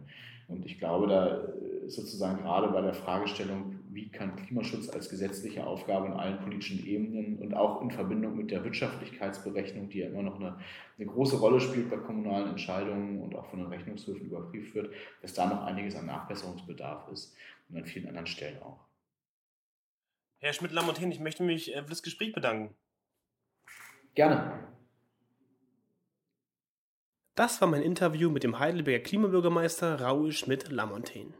Und 0.48 0.66
ich 0.66 0.80
glaube, 0.80 1.08
da 1.08 1.26
ist 1.86 1.96
sozusagen 1.96 2.42
gerade 2.42 2.68
bei 2.70 2.82
der 2.82 2.94
Fragestellung, 2.94 3.80
wie 3.90 4.10
kann 4.10 4.36
Klimaschutz 4.36 4.90
als 4.90 5.10
gesetzliche 5.10 5.66
Aufgabe 5.66 6.08
in 6.08 6.14
allen 6.14 6.40
politischen 6.40 6.86
Ebenen 6.86 7.40
und 7.40 7.54
auch 7.54 7.82
in 7.82 7.92
Verbindung 7.92 8.36
mit 8.36 8.52
der 8.52 8.64
Wirtschaftlichkeitsberechnung, 8.64 9.90
die 9.90 10.00
ja 10.00 10.08
immer 10.08 10.24
noch 10.24 10.40
eine, 10.40 10.58
eine 10.98 11.08
große 11.08 11.38
Rolle 11.38 11.60
spielt 11.62 11.90
bei 11.90 11.98
kommunalen 11.98 12.50
Entscheidungen 12.50 13.22
und 13.22 13.36
auch 13.36 13.46
von 13.46 13.60
den 13.60 13.70
Rechnungshöfen 13.70 14.28
überprüft 14.28 14.76
wird, 14.76 14.94
dass 15.22 15.34
da 15.34 15.48
noch 15.48 15.64
einiges 15.64 15.96
an 15.96 16.08
Nachbesserungsbedarf 16.08 17.10
ist 17.12 17.36
und 17.70 17.78
an 17.78 17.86
vielen 17.86 18.08
anderen 18.08 18.28
Stellen 18.28 18.62
auch. 18.62 18.86
Herr 20.40 20.54
Schmidt-Lamontaine, 20.54 21.14
ich 21.14 21.20
möchte 21.20 21.44
mich 21.44 21.74
äh, 21.74 21.82
für 21.82 21.90
das 21.90 22.04
Gespräch 22.04 22.34
bedanken. 22.34 22.76
Gerne. 24.14 24.75
Das 27.36 27.60
war 27.60 27.68
mein 27.68 27.82
Interview 27.82 28.30
mit 28.30 28.44
dem 28.44 28.60
Heidelberger 28.60 29.04
Klimabürgermeister 29.04 30.00
Raoul 30.00 30.32
Schmidt-Lamontaine. 30.32 31.34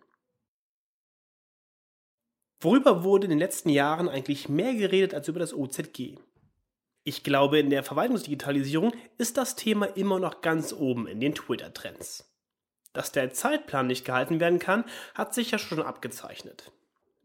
Worüber 2.60 3.06
wurde 3.06 3.26
in 3.26 3.30
den 3.30 3.40
letzten 3.40 3.70
Jahren 3.70 4.10
eigentlich 4.10 4.50
mehr 4.50 4.74
geredet 4.74 5.14
als 5.14 5.30
über 5.30 5.40
das 5.40 5.54
OZG? 5.54 6.18
Ich 7.06 7.24
glaube, 7.24 7.60
in 7.60 7.70
der 7.70 7.84
Verwaltungsdigitalisierung 7.84 8.92
ist 9.18 9.38
das 9.38 9.56
Thema 9.56 9.86
immer 9.86 10.20
noch 10.20 10.42
ganz 10.42 10.74
oben 10.74 11.08
in 11.08 11.22
den 11.22 11.34
Twitter-Trends. 11.34 12.30
Dass 12.92 13.14
der 13.14 13.32
Zeitplan 13.32 13.88
nicht 13.88 14.04
gehalten 14.04 14.42
werden 14.42 14.60
kann, 14.60 14.84
hat 15.14 15.34
sich 15.34 15.52
ja 15.52 15.60
schon 15.60 15.82
abgezeichnet. 15.82 16.72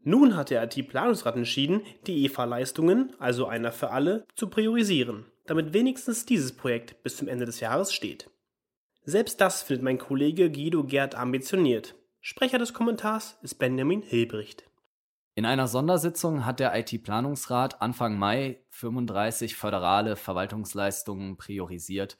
Nun 0.03 0.37
hat 0.37 0.49
der 0.49 0.63
IT-Planungsrat 0.63 1.35
entschieden, 1.35 1.81
die 2.07 2.25
EFA-Leistungen, 2.25 3.13
also 3.19 3.47
einer 3.47 3.71
für 3.71 3.89
alle, 3.89 4.25
zu 4.35 4.49
priorisieren, 4.49 5.25
damit 5.45 5.73
wenigstens 5.73 6.25
dieses 6.25 6.55
Projekt 6.55 7.03
bis 7.03 7.17
zum 7.17 7.27
Ende 7.27 7.45
des 7.45 7.59
Jahres 7.59 7.93
steht. 7.93 8.29
Selbst 9.03 9.41
das 9.41 9.63
findet 9.63 9.83
mein 9.83 9.97
Kollege 9.97 10.51
Guido 10.51 10.83
Gerd 10.83 11.15
ambitioniert. 11.15 11.95
Sprecher 12.19 12.59
des 12.59 12.73
Kommentars 12.73 13.35
ist 13.41 13.55
Benjamin 13.55 14.03
Hilbricht. 14.03 14.69
In 15.33 15.45
einer 15.47 15.67
Sondersitzung 15.67 16.45
hat 16.45 16.59
der 16.59 16.77
IT-Planungsrat 16.77 17.81
Anfang 17.81 18.19
Mai 18.19 18.63
35 18.69 19.55
föderale 19.55 20.15
Verwaltungsleistungen 20.15 21.37
priorisiert, 21.37 22.19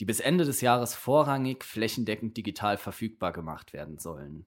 die 0.00 0.06
bis 0.06 0.20
Ende 0.20 0.46
des 0.46 0.62
Jahres 0.62 0.94
vorrangig 0.94 1.64
flächendeckend 1.64 2.34
digital 2.34 2.78
verfügbar 2.78 3.32
gemacht 3.32 3.74
werden 3.74 3.98
sollen. 3.98 4.46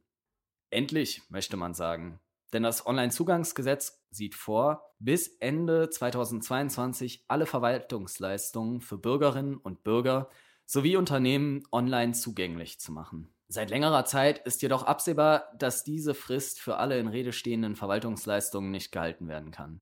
Endlich, 0.72 1.22
möchte 1.30 1.56
man 1.56 1.75
sagen. 1.75 2.20
Denn 2.51 2.63
das 2.63 2.88
Onlinezugangsgesetz 2.88 4.04
sieht 4.10 4.34
vor, 4.34 4.96
bis 4.98 5.27
Ende 5.38 5.89
2022 5.92 7.25
alle 7.27 7.46
Verwaltungsleistungen 7.46 8.82
für 8.82 8.98
Bürgerinnen 8.98 9.58
und 9.58 9.84
Bürger 9.84 10.30
sowie 10.66 10.98
Unternehmen 10.98 11.64
online 11.72 12.14
zugänglich 12.14 12.80
zu 12.80 12.92
machen. 12.92 13.34
Seit 13.48 13.70
längerer 13.70 14.06
Zeit 14.06 14.40
ist 14.40 14.62
jedoch 14.62 14.84
absehbar, 14.84 15.50
dass 15.58 15.84
diese 15.84 16.16
Frist 16.16 16.60
für 16.60 16.78
alle 16.78 16.98
in 16.98 17.08
Rede 17.08 17.32
stehenden 17.32 17.76
Verwaltungsleistungen 17.76 18.72
nicht 18.72 18.92
gehalten 18.92 19.28
werden 19.28 19.52
kann. 19.52 19.82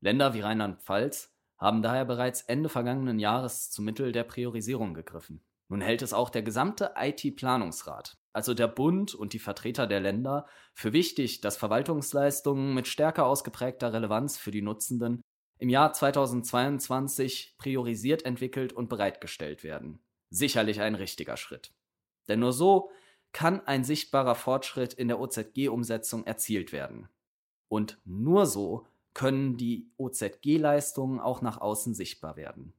Länder 0.00 0.34
wie 0.34 0.40
Rheinland-Pfalz 0.40 1.30
haben 1.58 1.82
daher 1.82 2.04
bereits 2.04 2.42
Ende 2.42 2.68
vergangenen 2.68 3.18
Jahres 3.18 3.70
zum 3.70 3.84
Mittel 3.84 4.12
der 4.12 4.24
Priorisierung 4.24 4.94
gegriffen. 4.94 5.44
Nun 5.68 5.80
hält 5.80 6.02
es 6.02 6.12
auch 6.12 6.28
der 6.28 6.42
gesamte 6.42 6.94
IT-Planungsrat, 6.96 8.18
also 8.32 8.52
der 8.52 8.68
Bund 8.68 9.14
und 9.14 9.32
die 9.32 9.38
Vertreter 9.38 9.86
der 9.86 10.00
Länder, 10.00 10.46
für 10.74 10.92
wichtig, 10.92 11.40
dass 11.40 11.56
Verwaltungsleistungen 11.56 12.74
mit 12.74 12.88
stärker 12.88 13.26
ausgeprägter 13.26 13.92
Relevanz 13.92 14.38
für 14.38 14.50
die 14.50 14.62
Nutzenden 14.62 15.20
im 15.58 15.68
Jahr 15.68 15.92
2022 15.92 17.54
priorisiert 17.58 18.24
entwickelt 18.24 18.72
und 18.72 18.88
bereitgestellt 18.88 19.62
werden. 19.62 20.02
Sicherlich 20.32 20.80
ein 20.80 20.94
richtiger 20.94 21.36
Schritt. 21.36 21.72
Denn 22.26 22.40
nur 22.40 22.54
so 22.54 22.90
kann 23.32 23.60
ein 23.66 23.84
sichtbarer 23.84 24.34
Fortschritt 24.34 24.94
in 24.94 25.08
der 25.08 25.20
OZG-Umsetzung 25.20 26.24
erzielt 26.24 26.72
werden. 26.72 27.08
Und 27.68 27.98
nur 28.06 28.46
so 28.46 28.86
können 29.12 29.58
die 29.58 29.90
OZG-Leistungen 29.98 31.20
auch 31.20 31.42
nach 31.42 31.60
außen 31.60 31.94
sichtbar 31.94 32.36
werden. 32.36 32.72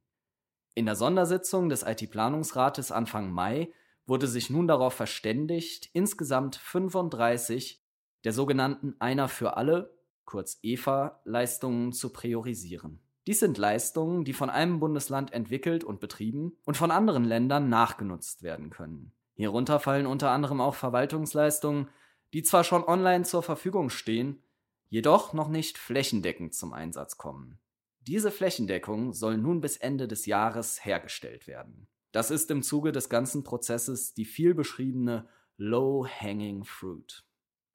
In 0.74 0.86
der 0.86 0.96
Sondersitzung 0.96 1.68
des 1.68 1.84
IT-Planungsrates 1.84 2.90
Anfang 2.90 3.30
Mai 3.30 3.72
wurde 4.04 4.26
sich 4.26 4.50
nun 4.50 4.66
darauf 4.66 4.94
verständigt, 4.94 5.90
insgesamt 5.92 6.56
35 6.56 7.80
der 8.24 8.32
sogenannten 8.32 8.96
Einer 8.98 9.28
für 9.28 9.56
alle, 9.56 9.96
kurz 10.24 10.58
EVA, 10.62 11.20
Leistungen 11.24 11.92
zu 11.92 12.12
priorisieren. 12.12 13.03
Dies 13.26 13.40
sind 13.40 13.56
Leistungen, 13.56 14.24
die 14.24 14.34
von 14.34 14.50
einem 14.50 14.80
Bundesland 14.80 15.32
entwickelt 15.32 15.82
und 15.82 16.00
betrieben 16.00 16.56
und 16.64 16.76
von 16.76 16.90
anderen 16.90 17.24
Ländern 17.24 17.68
nachgenutzt 17.68 18.42
werden 18.42 18.70
können. 18.70 19.12
Hierunter 19.34 19.80
fallen 19.80 20.06
unter 20.06 20.30
anderem 20.30 20.60
auch 20.60 20.74
Verwaltungsleistungen, 20.74 21.88
die 22.34 22.42
zwar 22.42 22.64
schon 22.64 22.84
online 22.84 23.24
zur 23.24 23.42
Verfügung 23.42 23.90
stehen, 23.90 24.42
jedoch 24.88 25.32
noch 25.32 25.48
nicht 25.48 25.78
flächendeckend 25.78 26.54
zum 26.54 26.72
Einsatz 26.72 27.16
kommen. 27.16 27.58
Diese 28.00 28.30
Flächendeckung 28.30 29.14
soll 29.14 29.38
nun 29.38 29.60
bis 29.60 29.78
Ende 29.78 30.06
des 30.06 30.26
Jahres 30.26 30.84
hergestellt 30.84 31.46
werden. 31.46 31.88
Das 32.12 32.30
ist 32.30 32.50
im 32.50 32.62
Zuge 32.62 32.92
des 32.92 33.08
ganzen 33.08 33.42
Prozesses 33.42 34.12
die 34.14 34.26
viel 34.26 34.54
beschriebene 34.54 35.26
Low-Hanging 35.56 36.64
Fruit. 36.64 37.24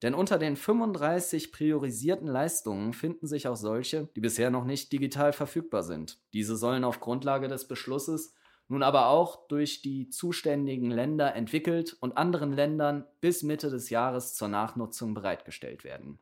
Denn 0.02 0.14
unter 0.14 0.38
den 0.38 0.56
35 0.56 1.52
priorisierten 1.52 2.28
Leistungen 2.28 2.94
finden 2.94 3.28
sich 3.28 3.48
auch 3.48 3.58
solche, 3.58 4.08
die 4.16 4.22
bisher 4.22 4.50
noch 4.50 4.64
nicht 4.64 4.92
digital 4.94 5.34
verfügbar 5.34 5.84
sind. 5.84 6.20
Diese 6.34 6.56
sollen 6.56 6.86
auf 6.86 7.02
Grundlage 7.02 7.50
des 7.50 7.68
Beschlusses 7.68 8.34
nun 8.70 8.84
aber 8.84 9.08
auch 9.08 9.48
durch 9.48 9.82
die 9.82 10.10
zuständigen 10.10 10.92
Länder 10.92 11.36
entwickelt 11.36 11.98
und 12.00 12.18
anderen 12.18 12.54
Ländern 12.54 13.06
bis 13.20 13.42
Mitte 13.42 13.70
des 13.72 13.90
Jahres 13.90 14.36
zur 14.36 14.48
Nachnutzung 14.48 15.16
bereitgestellt 15.16 15.84
werden. 15.84 16.20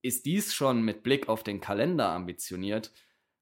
Ist 0.00 0.24
dies 0.24 0.54
schon 0.54 0.82
mit 0.82 1.02
Blick 1.02 1.28
auf 1.28 1.42
den 1.42 1.60
Kalender 1.60 2.08
ambitioniert, 2.08 2.92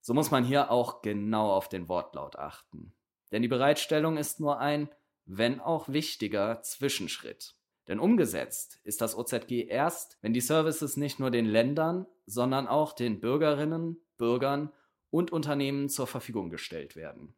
so 0.01 0.15
muss 0.15 0.33
man 0.33 0.45
hier 0.45 0.71
auch 0.73 1.01
genau 1.01 1.53
auf 1.53 1.69
den 1.69 1.89
Wortlaut 1.89 2.37
achten. 2.37 2.93
Denn 3.31 3.43
die 3.43 3.49
Bereitstellung 3.49 4.17
ist 4.17 4.41
nur 4.41 4.59
ein, 4.59 4.89
wenn 5.25 5.61
auch 5.61 5.89
wichtiger, 5.89 6.61
Zwischenschritt. 6.63 7.55
Denn 7.89 7.99
umgesetzt 7.99 8.81
ist 8.85 9.01
das 9.01 9.17
OZG 9.17 9.67
erst, 9.69 10.19
wenn 10.21 10.33
die 10.33 10.41
Services 10.41 10.97
nicht 10.97 11.19
nur 11.19 11.31
den 11.31 11.47
Ländern, 11.47 12.07
sondern 12.27 12.69
auch 12.69 12.93
den 12.93 13.21
Bürgerinnen, 13.21 14.01
Bürgern 14.19 14.73
und 15.11 15.33
Unternehmen 15.33 15.89
zur 15.89 16.07
Verfügung 16.07 16.49
gestellt 16.49 16.95
werden. 16.95 17.35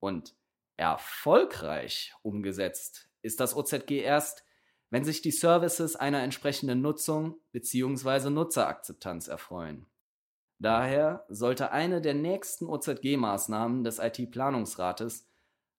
Und 0.00 0.34
erfolgreich 0.76 2.14
umgesetzt 2.22 3.08
ist 3.22 3.40
das 3.40 3.54
OZG 3.54 4.00
erst, 4.02 4.44
wenn 4.90 5.04
sich 5.04 5.20
die 5.20 5.30
Services 5.30 5.96
einer 5.96 6.22
entsprechenden 6.22 6.80
Nutzung 6.80 7.36
bzw. 7.52 8.30
Nutzerakzeptanz 8.30 9.28
erfreuen. 9.28 9.86
Daher 10.58 11.26
sollte 11.28 11.70
eine 11.70 12.00
der 12.00 12.14
nächsten 12.14 12.66
OZG-Maßnahmen 12.66 13.84
des 13.84 13.98
IT-Planungsrates 13.98 15.28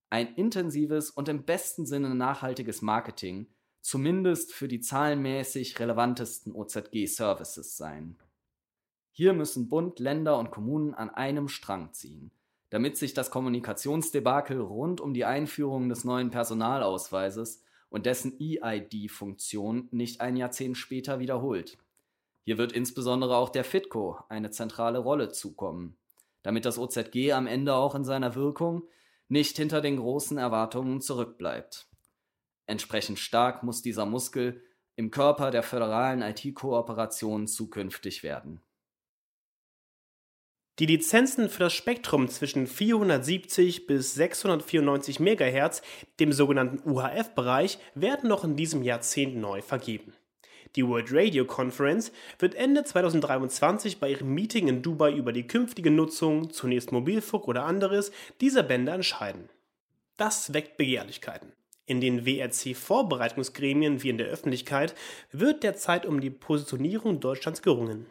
ein 0.10 0.36
intensives 0.36 1.10
und 1.10 1.30
im 1.30 1.44
besten 1.46 1.86
Sinne 1.86 2.14
nachhaltiges 2.14 2.82
Marketing 2.82 3.48
zumindest 3.88 4.54
für 4.54 4.68
die 4.68 4.82
zahlenmäßig 4.82 5.80
relevantesten 5.80 6.54
OZG-Services 6.54 7.78
sein. 7.78 8.18
Hier 9.12 9.34
müssen 9.34 9.70
Bund, 9.70 10.00
Länder 10.00 10.38
und 10.38 10.52
Kommunen 10.52 10.94
an 10.94 11.10
einem 11.10 11.48
Strang 11.48 11.94
ziehen 11.94 12.32
damit 12.70 12.98
sich 12.98 13.14
das 13.14 13.30
Kommunikationsdebakel 13.30 14.60
rund 14.60 15.00
um 15.00 15.14
die 15.14 15.26
Einführung 15.26 15.90
des 15.90 16.04
neuen 16.04 16.32
Personalausweises 16.32 17.64
und 17.90 18.06
dessen 18.06 18.38
EID-Funktion 18.40 19.88
nicht 19.92 20.20
ein 20.20 20.36
Jahrzehnt 20.36 20.78
später 20.78 21.20
wiederholt. 21.20 21.78
Hier 22.44 22.58
wird 22.58 22.74
insbesondere 22.74 23.38
auch 23.38 23.50
der 23.50 23.64
FITCO 23.64 24.20
eine 24.30 24.52
zentrale 24.52 25.00
Rolle 25.00 25.30
zukommen, 25.30 25.98
damit 26.44 26.66
das 26.66 26.78
OZG 26.78 27.32
am 27.32 27.48
Ende 27.48 27.76
auch 27.76 27.96
in 27.96 28.04
seiner 28.04 28.36
Wirkung 28.36 28.84
nicht 29.30 29.58
hinter 29.58 29.82
den 29.82 29.98
großen 29.98 30.38
Erwartungen 30.38 31.02
zurückbleibt. 31.02 31.88
Entsprechend 32.68 33.18
stark 33.18 33.64
muss 33.64 33.82
dieser 33.82 34.06
Muskel 34.06 34.62
im 34.96 35.10
Körper 35.10 35.52
der 35.52 35.64
föderalen 35.64 36.22
IT-Kooperation 36.22 37.48
zukünftig 37.48 38.24
werden. 38.24 38.62
Die 40.80 40.86
Lizenzen 40.86 41.50
für 41.50 41.62
das 41.62 41.74
Spektrum 41.74 42.28
zwischen 42.28 42.68
470 42.68 43.88
bis 43.88 44.14
694 44.14 45.20
MHz, 45.20 45.82
dem 46.20 46.32
sogenannten 46.32 46.88
UHF-Bereich, 46.88 47.80
werden 47.96 48.30
noch 48.30 48.44
in 48.44 48.56
diesem 48.56 48.84
Jahrzehnt 48.84 49.36
neu 49.38 49.64
vergeben. 49.64 50.14
Die 50.76 50.86
World 50.88 51.08
Radio 51.12 51.46
Conference 51.46 52.12
wird 52.38 52.54
Ende 52.54 52.84
2023 52.84 54.00
bei 54.00 54.12
ihrem 54.12 54.36
Meeting 54.36 54.68
in 54.68 54.84
Dubai 54.84 55.14
über 55.14 55.34
die 55.34 55.48
künftige 55.48 55.90
Nutzung, 55.90 56.52
zunächst 56.52 56.92
Mobilfunk 56.92 57.48
oder 57.48 57.66
anderes, 57.66 58.12
dieser 58.42 58.62
Bänder 58.62 58.94
entscheiden. 58.94 59.50
Das 60.18 60.54
weckt 60.54 60.78
Begehrlichkeiten. 60.78 61.54
In 61.88 62.02
den 62.02 62.26
WRC-Vorbereitungsgremien 62.26 64.04
wie 64.04 64.10
in 64.10 64.18
der 64.18 64.28
Öffentlichkeit 64.28 64.94
wird 65.32 65.64
derzeit 65.64 66.06
um 66.06 66.20
die 66.20 66.30
Positionierung 66.30 67.22
Deutschlands 67.22 67.62
gerungen. 67.62 68.06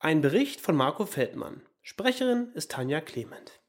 Ein 0.00 0.20
Bericht 0.20 0.60
von 0.60 0.74
Marco 0.74 1.06
Feldmann. 1.06 1.62
Sprecherin 1.82 2.50
ist 2.54 2.72
Tanja 2.72 3.00
Clement. 3.00 3.62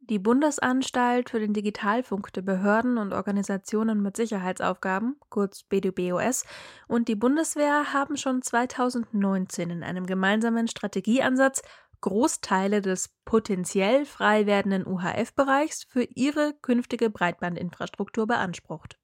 Die 0.00 0.18
Bundesanstalt 0.18 1.30
für 1.30 1.38
den 1.38 1.54
Digitalfunk 1.54 2.32
der 2.32 2.42
Behörden 2.42 2.98
und 2.98 3.12
Organisationen 3.12 4.02
mit 4.02 4.16
Sicherheitsaufgaben, 4.16 5.16
kurz 5.30 5.62
BDBOS, 5.62 6.44
und 6.88 7.06
die 7.06 7.14
Bundeswehr 7.14 7.94
haben 7.94 8.16
schon 8.16 8.42
2019 8.42 9.70
in 9.70 9.82
einem 9.82 10.04
gemeinsamen 10.04 10.68
Strategieansatz 10.68 11.62
Großteile 12.00 12.80
des 12.82 13.10
potenziell 13.24 14.04
frei 14.06 14.46
werdenden 14.46 14.86
UHF-Bereichs 14.86 15.84
für 15.84 16.04
ihre 16.04 16.54
künftige 16.60 17.10
Breitbandinfrastruktur 17.10 18.26
beansprucht. 18.26 18.98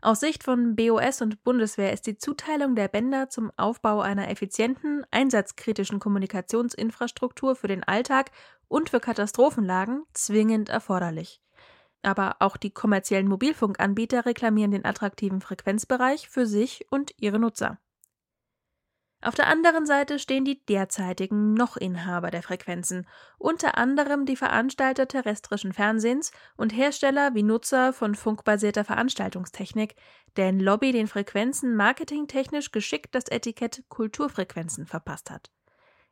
Aus 0.00 0.20
Sicht 0.20 0.44
von 0.44 0.76
BOS 0.76 1.22
und 1.22 1.42
Bundeswehr 1.42 1.92
ist 1.92 2.06
die 2.06 2.16
Zuteilung 2.16 2.76
der 2.76 2.86
Bänder 2.86 3.30
zum 3.30 3.50
Aufbau 3.56 4.00
einer 4.00 4.30
effizienten, 4.30 5.04
einsatzkritischen 5.10 5.98
Kommunikationsinfrastruktur 5.98 7.56
für 7.56 7.66
den 7.66 7.82
Alltag 7.82 8.30
und 8.68 8.90
für 8.90 9.00
Katastrophenlagen 9.00 10.04
zwingend 10.12 10.68
erforderlich. 10.68 11.42
Aber 12.02 12.36
auch 12.38 12.56
die 12.56 12.70
kommerziellen 12.70 13.26
Mobilfunkanbieter 13.26 14.24
reklamieren 14.24 14.70
den 14.70 14.84
attraktiven 14.84 15.40
Frequenzbereich 15.40 16.28
für 16.28 16.46
sich 16.46 16.86
und 16.90 17.12
ihre 17.18 17.40
Nutzer. 17.40 17.78
Auf 19.20 19.34
der 19.34 19.48
anderen 19.48 19.84
Seite 19.84 20.20
stehen 20.20 20.44
die 20.44 20.64
derzeitigen 20.66 21.52
Noch-Inhaber 21.54 22.30
der 22.30 22.42
Frequenzen, 22.42 23.04
unter 23.36 23.76
anderem 23.76 24.26
die 24.26 24.36
Veranstalter 24.36 25.08
terrestrischen 25.08 25.72
Fernsehens 25.72 26.30
und 26.56 26.72
Hersteller 26.72 27.34
wie 27.34 27.42
Nutzer 27.42 27.92
von 27.92 28.14
funkbasierter 28.14 28.84
Veranstaltungstechnik, 28.84 29.96
deren 30.36 30.60
Lobby 30.60 30.92
den 30.92 31.08
Frequenzen 31.08 31.74
marketingtechnisch 31.74 32.70
geschickt 32.70 33.12
das 33.16 33.24
Etikett 33.28 33.82
Kulturfrequenzen 33.88 34.86
verpasst 34.86 35.30
hat. 35.30 35.50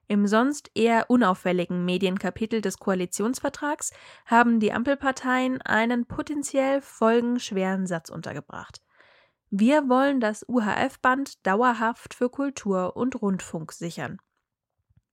Im 0.09 0.27
sonst 0.27 0.71
eher 0.75 1.09
unauffälligen 1.09 1.85
Medienkapitel 1.85 2.61
des 2.61 2.79
Koalitionsvertrags 2.79 3.93
haben 4.25 4.59
die 4.59 4.73
Ampelparteien 4.73 5.63
einen 5.63 6.07
potenziell 6.07 6.81
folgenschweren 6.81 7.87
Satz 7.87 8.11
untergebracht. 8.11 8.81
Wir 9.59 9.89
wollen 9.89 10.21
das 10.21 10.45
UHF-Band 10.47 11.47
dauerhaft 11.47 12.13
für 12.13 12.29
Kultur 12.29 12.95
und 12.95 13.23
Rundfunk 13.23 13.73
sichern. 13.73 14.19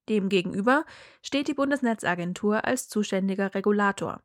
Demgegenüber 0.09 0.83
steht 1.21 1.47
die 1.47 1.53
Bundesnetzagentur 1.53 2.65
als 2.65 2.89
zuständiger 2.89 3.55
Regulator. 3.55 4.21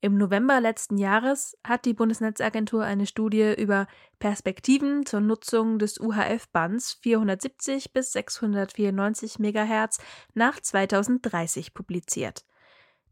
Im 0.00 0.18
November 0.18 0.60
letzten 0.60 0.98
Jahres 0.98 1.56
hat 1.62 1.84
die 1.84 1.94
Bundesnetzagentur 1.94 2.82
eine 2.82 3.06
Studie 3.06 3.54
über 3.56 3.86
Perspektiven 4.18 5.06
zur 5.06 5.20
Nutzung 5.20 5.78
des 5.78 6.00
UHF-Bands 6.00 6.94
470 6.94 7.92
bis 7.92 8.10
694 8.14 9.38
MHz 9.38 9.98
nach 10.34 10.58
2030 10.58 11.72
publiziert, 11.72 12.44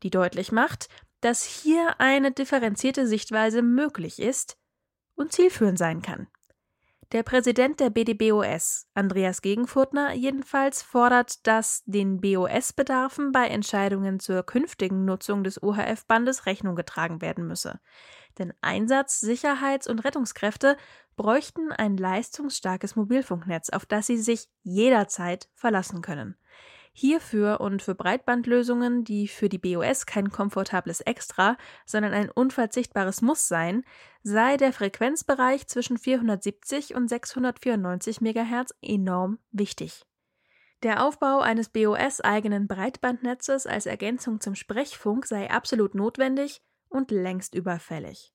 die 0.03 0.11
deutlich 0.11 0.51
macht, 0.51 0.89
dass 1.21 1.45
hier 1.45 2.01
eine 2.01 2.33
differenzierte 2.33 3.07
Sichtweise 3.07 3.63
möglich 3.63 4.19
ist 4.19 4.59
und 5.15 5.33
zielführend 5.33 5.79
sein 5.79 6.03
kann. 6.03 6.29
Der 7.13 7.23
Präsident 7.23 7.79
der 7.79 7.91
BDBOS, 7.91 8.89
Andreas 8.95 9.41
Gegenfurtner, 9.41 10.15
jedenfalls 10.15 10.83
fordert, 10.83 11.47
dass 11.47 11.85
den 11.85 12.21
BOS-Bedarfen 12.21 13.31
bei 13.31 13.47
Entscheidungen 13.47 14.19
zur 14.19 14.43
künftigen 14.43 15.05
Nutzung 15.05 15.45
des 15.45 15.63
OHF-Bandes 15.63 16.47
Rechnung 16.47 16.75
getragen 16.75 17.21
werden 17.21 17.47
müsse. 17.47 17.79
Denn 18.39 18.53
Einsatz-, 18.63 19.21
Sicherheits- 19.21 19.87
und 19.87 20.01
Rettungskräfte 20.01 20.77
bräuchten 21.17 21.71
ein 21.71 21.97
leistungsstarkes 21.97 22.97
Mobilfunknetz, 22.97 23.71
auf 23.71 23.87
das 23.87 24.07
sie 24.07 24.19
sich 24.19 24.49
jederzeit 24.63 25.49
verlassen 25.55 26.03
können. 26.03 26.37
Hierfür 26.97 27.61
und 27.61 27.83
für 27.83 27.97
Breitbandlösungen, 27.97 29.03
die 29.03 29.27
für 29.27 29.49
die 29.49 29.59
BOS 29.59 30.07
kein 30.07 30.31
komfortables 30.31 31.01
Extra, 31.01 31.57
sondern 31.85 32.13
ein 32.13 32.31
unverzichtbares 32.31 33.21
Muss 33.21 33.49
seien, 33.49 33.85
sei 34.23 34.57
der 34.57 34.73
Frequenzbereich 34.73 35.67
zwischen 35.67 35.99
470 35.99 36.95
und 36.95 37.09
694 37.09 38.21
MHz 38.21 38.75
enorm 38.81 39.41
wichtig. 39.51 40.07
Der 40.85 41.05
Aufbau 41.05 41.41
eines 41.41 41.69
BOS-eigenen 41.69 42.69
Breitbandnetzes 42.69 43.67
als 43.67 43.87
Ergänzung 43.87 44.41
zum 44.41 44.55
Sprechfunk 44.55 45.27
sei 45.27 45.51
absolut 45.51 45.97
notwendig 45.97 46.63
und 46.89 47.11
längst 47.11 47.57
überfällig. 47.57 48.33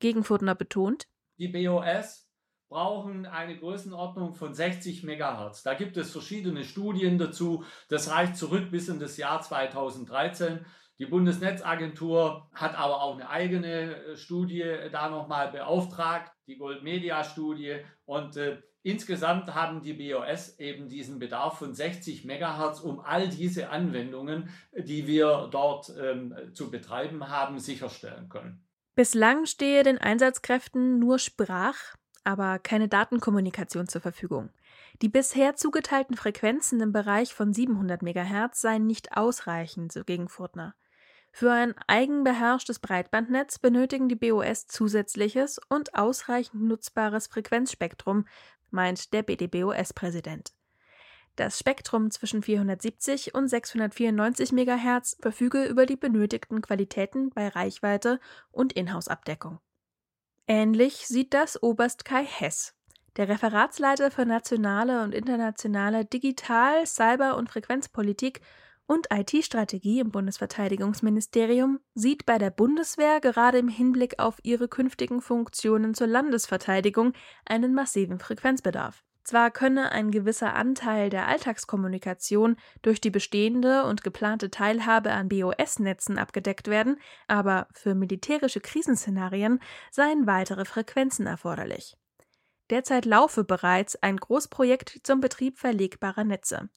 Gegenfurtner 0.00 0.54
betont, 0.54 1.08
die 1.38 1.48
BOS 1.48 2.25
brauchen 2.68 3.26
eine 3.26 3.56
Größenordnung 3.56 4.34
von 4.34 4.54
60 4.54 5.04
Megahertz. 5.04 5.62
Da 5.62 5.74
gibt 5.74 5.96
es 5.96 6.10
verschiedene 6.10 6.64
Studien 6.64 7.18
dazu. 7.18 7.64
Das 7.88 8.10
reicht 8.10 8.36
zurück 8.36 8.70
bis 8.70 8.88
in 8.88 8.98
das 8.98 9.16
Jahr 9.16 9.40
2013. 9.40 10.64
Die 10.98 11.06
Bundesnetzagentur 11.06 12.48
hat 12.54 12.74
aber 12.74 13.02
auch 13.02 13.14
eine 13.14 13.28
eigene 13.28 13.96
äh, 13.96 14.16
Studie 14.16 14.64
da 14.90 15.10
nochmal 15.10 15.52
beauftragt, 15.52 16.32
die 16.46 16.56
Gold 16.56 16.82
Media 16.82 17.22
Studie. 17.22 17.76
Und 18.06 18.36
äh, 18.36 18.62
insgesamt 18.82 19.54
haben 19.54 19.82
die 19.82 19.92
BOS 19.92 20.58
eben 20.58 20.88
diesen 20.88 21.18
Bedarf 21.18 21.58
von 21.58 21.74
60 21.74 22.24
Megahertz, 22.24 22.80
um 22.80 23.00
all 23.00 23.28
diese 23.28 23.68
Anwendungen, 23.68 24.48
die 24.72 25.06
wir 25.06 25.48
dort 25.50 25.92
ähm, 26.00 26.34
zu 26.54 26.70
betreiben 26.70 27.28
haben, 27.28 27.58
sicherstellen 27.58 28.30
können. 28.30 28.64
Bislang 28.94 29.44
stehe 29.44 29.82
den 29.82 29.98
Einsatzkräften 29.98 30.98
nur 30.98 31.18
Sprach- 31.18 31.95
aber 32.26 32.58
keine 32.58 32.88
Datenkommunikation 32.88 33.88
zur 33.88 34.00
Verfügung. 34.00 34.50
Die 35.00 35.08
bisher 35.08 35.56
zugeteilten 35.56 36.16
Frequenzen 36.16 36.80
im 36.80 36.92
Bereich 36.92 37.32
von 37.32 37.52
700 37.52 38.02
MHz 38.02 38.60
seien 38.60 38.86
nicht 38.86 39.16
ausreichend, 39.16 39.92
so 39.92 40.04
Gegenfurtner. 40.04 40.74
Für 41.30 41.52
ein 41.52 41.74
eigenbeherrschtes 41.86 42.78
Breitbandnetz 42.78 43.58
benötigen 43.58 44.08
die 44.08 44.16
BOS 44.16 44.66
zusätzliches 44.66 45.60
und 45.68 45.94
ausreichend 45.94 46.62
nutzbares 46.62 47.26
Frequenzspektrum, 47.26 48.26
meint 48.70 49.12
der 49.12 49.22
BDBOS-Präsident. 49.22 50.52
Das 51.36 51.58
Spektrum 51.58 52.10
zwischen 52.10 52.42
470 52.42 53.34
und 53.34 53.48
694 53.48 54.52
MHz 54.52 55.18
verfüge 55.20 55.66
über 55.66 55.84
die 55.84 55.96
benötigten 55.96 56.62
Qualitäten 56.62 57.30
bei 57.30 57.48
Reichweite 57.48 58.18
und 58.50 58.72
Inhouse-Abdeckung. 58.72 59.60
Ähnlich 60.48 61.08
sieht 61.08 61.34
das 61.34 61.60
Oberst 61.60 62.04
Kai 62.04 62.24
Hess. 62.24 62.72
Der 63.16 63.28
Referatsleiter 63.28 64.12
für 64.12 64.26
nationale 64.26 65.02
und 65.02 65.12
internationale 65.12 66.04
Digital-, 66.04 66.86
Cyber- 66.86 67.36
und 67.36 67.50
Frequenzpolitik 67.50 68.42
und 68.86 69.08
IT-Strategie 69.12 69.98
im 69.98 70.10
Bundesverteidigungsministerium 70.10 71.80
sieht 71.94 72.26
bei 72.26 72.38
der 72.38 72.50
Bundeswehr 72.50 73.20
gerade 73.20 73.58
im 73.58 73.68
Hinblick 73.68 74.20
auf 74.20 74.38
ihre 74.44 74.68
künftigen 74.68 75.20
Funktionen 75.20 75.94
zur 75.94 76.06
Landesverteidigung 76.06 77.14
einen 77.44 77.74
massiven 77.74 78.20
Frequenzbedarf. 78.20 79.05
Zwar 79.26 79.50
könne 79.50 79.90
ein 79.90 80.12
gewisser 80.12 80.54
Anteil 80.54 81.10
der 81.10 81.26
Alltagskommunikation 81.26 82.56
durch 82.82 83.00
die 83.00 83.10
bestehende 83.10 83.82
und 83.82 84.04
geplante 84.04 84.52
Teilhabe 84.52 85.10
an 85.10 85.28
BOS-Netzen 85.28 86.16
abgedeckt 86.16 86.68
werden, 86.68 87.00
aber 87.26 87.66
für 87.72 87.96
militärische 87.96 88.60
Krisenszenarien 88.60 89.58
seien 89.90 90.28
weitere 90.28 90.64
Frequenzen 90.64 91.26
erforderlich. 91.26 91.96
Derzeit 92.70 93.04
laufe 93.04 93.42
bereits 93.42 94.00
ein 94.00 94.16
Großprojekt 94.16 95.00
zum 95.02 95.20
Betrieb 95.20 95.58
verlegbarer 95.58 96.22
Netze. 96.22 96.68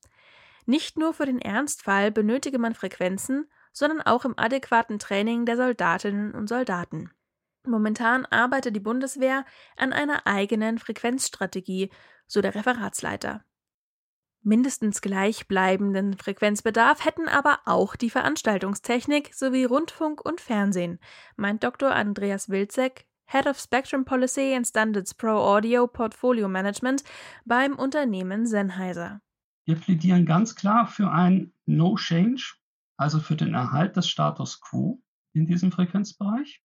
Nicht 0.65 0.97
nur 0.97 1.13
für 1.13 1.27
den 1.27 1.39
Ernstfall 1.39 2.09
benötige 2.09 2.57
man 2.57 2.73
Frequenzen, 2.73 3.47
sondern 3.73 4.01
auch 4.01 4.25
im 4.25 4.33
adäquaten 4.39 4.97
Training 4.97 5.45
der 5.45 5.55
Soldatinnen 5.55 6.33
und 6.33 6.49
Soldaten. 6.49 7.11
Momentan 7.67 8.25
arbeitet 8.25 8.75
die 8.75 8.79
Bundeswehr 8.79 9.45
an 9.77 9.93
einer 9.93 10.25
eigenen 10.25 10.79
Frequenzstrategie 10.79 11.91
so 12.29 12.41
der 12.41 12.55
Referatsleiter. 12.55 13.43
Mindestens 14.41 15.01
gleichbleibenden 15.01 16.15
Frequenzbedarf 16.15 17.03
hätten 17.03 17.27
aber 17.27 17.59
auch 17.65 17.97
die 17.97 18.09
Veranstaltungstechnik 18.09 19.33
sowie 19.33 19.65
Rundfunk 19.65 20.23
und 20.23 20.39
Fernsehen, 20.39 20.99
meint 21.35 21.61
Dr. 21.65 21.91
Andreas 21.91 22.47
Wilczek, 22.47 23.05
Head 23.25 23.47
of 23.47 23.59
Spectrum 23.59 24.05
Policy 24.05 24.53
and 24.55 24.65
Standards 24.65 25.13
Pro 25.13 25.31
Audio 25.31 25.87
Portfolio 25.87 26.47
Management 26.47 27.03
beim 27.43 27.75
Unternehmen 27.75 28.47
Sennheiser. 28.47 29.19
Wir 29.65 29.75
plädieren 29.75 30.25
ganz 30.25 30.55
klar 30.55 30.87
für 30.87 31.11
ein 31.11 31.51
No 31.65 31.95
Change, 31.95 32.55
also 32.95 33.19
für 33.19 33.35
den 33.35 33.53
Erhalt 33.53 33.97
des 33.97 34.07
Status 34.07 34.61
quo 34.61 35.01
in 35.33 35.45
diesem 35.45 35.71
Frequenzbereich. 35.71 36.63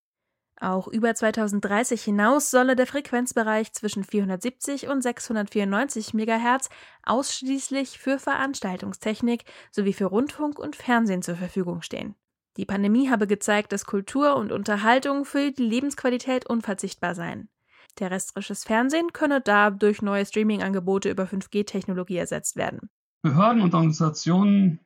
Auch 0.61 0.87
über 0.87 1.15
2030 1.15 2.03
hinaus 2.03 2.51
solle 2.51 2.77
der 2.77 2.87
Frequenzbereich 2.87 3.73
zwischen 3.73 4.05
470 4.05 4.87
und 4.89 5.03
694 5.03 6.15
MHz 6.15 6.69
ausschließlich 7.03 7.99
für 7.99 8.19
Veranstaltungstechnik 8.19 9.45
sowie 9.73 9.93
für 9.93 10.07
Rundfunk 10.07 10.59
und 10.59 10.77
Fernsehen 10.77 11.23
zur 11.23 11.35
Verfügung 11.37 11.83
stehen. 11.83 12.15
Die 12.57 12.67
Pandemie 12.67 13.11
habe 13.11 13.27
gezeigt, 13.27 13.73
dass 13.73 13.85
Kultur 13.85 14.37
und 14.37 14.53
Unterhaltung 14.53 15.25
für 15.25 15.51
die 15.51 15.65
Lebensqualität 15.65 16.49
unverzichtbar 16.49 17.17
seien. 17.17 17.49
Terrestrisches 17.97 18.63
Fernsehen 18.63 19.13
könne 19.13 19.41
da 19.41 19.71
durch 19.71 20.03
neue 20.03 20.25
Streaming-Angebote 20.25 21.11
über 21.11 21.25
5G-Technologie 21.25 22.17
ersetzt 22.17 22.55
werden. 22.55 22.91
Behörden 23.23 23.61
und 23.61 23.75
Organisationen 23.75 24.81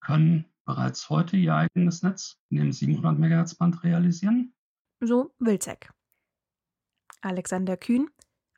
können 0.00 0.46
bereits 0.64 1.08
heute 1.10 1.36
ihr 1.36 1.54
eigenes 1.54 2.02
Netz 2.02 2.38
in 2.50 2.58
dem 2.58 2.72
700 2.72 3.18
MHz 3.18 3.54
Band 3.54 3.84
realisieren 3.84 4.52
so 5.02 5.34
Wilczek. 5.38 5.90
Alexander 7.20 7.76
Kühn, 7.76 8.08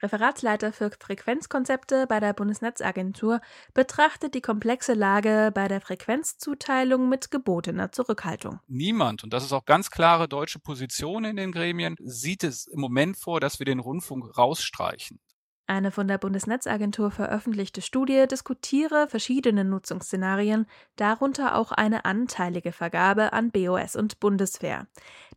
Referatsleiter 0.02 0.72
für 0.72 0.90
Frequenzkonzepte 0.90 2.06
bei 2.06 2.20
der 2.20 2.34
Bundesnetzagentur, 2.34 3.40
betrachtet 3.72 4.34
die 4.34 4.42
komplexe 4.42 4.92
Lage 4.92 5.50
bei 5.54 5.68
der 5.68 5.80
Frequenzzuteilung 5.80 7.08
mit 7.08 7.30
gebotener 7.30 7.92
Zurückhaltung. 7.92 8.60
Niemand, 8.66 9.24
und 9.24 9.32
das 9.32 9.44
ist 9.44 9.52
auch 9.52 9.64
ganz 9.64 9.90
klare 9.90 10.28
deutsche 10.28 10.58
Position 10.58 11.24
in 11.24 11.36
den 11.36 11.52
Gremien, 11.52 11.96
sieht 12.00 12.44
es 12.44 12.66
im 12.66 12.80
Moment 12.80 13.16
vor, 13.16 13.40
dass 13.40 13.58
wir 13.58 13.66
den 13.66 13.80
Rundfunk 13.80 14.36
rausstreichen. 14.36 15.20
Eine 15.66 15.90
von 15.90 16.06
der 16.08 16.18
Bundesnetzagentur 16.18 17.10
veröffentlichte 17.10 17.80
Studie 17.80 18.26
diskutiere 18.30 19.08
verschiedene 19.08 19.64
Nutzungsszenarien, 19.64 20.66
darunter 20.96 21.56
auch 21.56 21.72
eine 21.72 22.04
anteilige 22.04 22.70
Vergabe 22.70 23.32
an 23.32 23.50
BOS 23.50 23.96
und 23.96 24.20
Bundeswehr. 24.20 24.86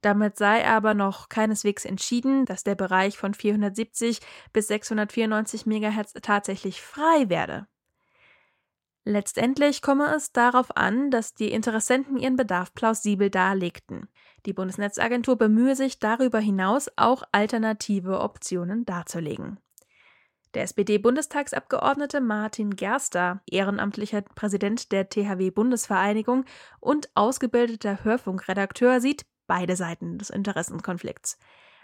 Damit 0.02 0.36
sei 0.36 0.68
aber 0.68 0.94
noch 0.94 1.30
keineswegs 1.30 1.86
entschieden, 1.86 2.44
dass 2.44 2.66
der 2.66 2.76
Bereich 2.76 3.18
von 3.18 3.34
470 3.34 4.20
bis 4.52 4.68
694 4.68 5.66
MHz 5.66 6.14
tatsächlich 6.22 6.82
frei 6.82 7.30
werde. 7.30 7.68
Letztendlich 9.06 9.82
komme 9.82 10.14
es 10.14 10.34
darauf 10.34 10.76
an, 10.76 11.10
dass 11.10 11.36
die 11.36 11.54
Interessenten 11.54 12.18
ihren 12.18 12.36
Bedarf 12.36 12.74
plausibel 12.74 13.30
darlegten. 13.30 14.10
Die 14.46 14.52
Bundesnetzagentur 14.52 15.38
bemühe 15.38 15.78
sich 15.78 16.00
darüber 16.00 16.40
hinaus 16.40 16.92
auch 16.98 17.24
alternative 17.32 18.20
Optionen 18.20 18.84
darzulegen. 18.84 19.62
Der 20.58 20.64
SPD-Bundestagsabgeordnete 20.64 22.20
Martin 22.20 22.76
Gerster, 22.76 23.44
ehrenamtlicher 23.46 24.24
Präsident 24.24 24.92
der 24.92 25.08
THW-Bundesvereinigung 25.08 26.46
und 26.80 27.10
ausgebildeter 27.14 28.04
Hörfunkredakteur, 28.04 29.00
sieht 29.00 29.28
beide 29.46 29.76
Seiten 29.76 30.18
des 30.18 30.32
Interessenkonflikts. 30.32 31.38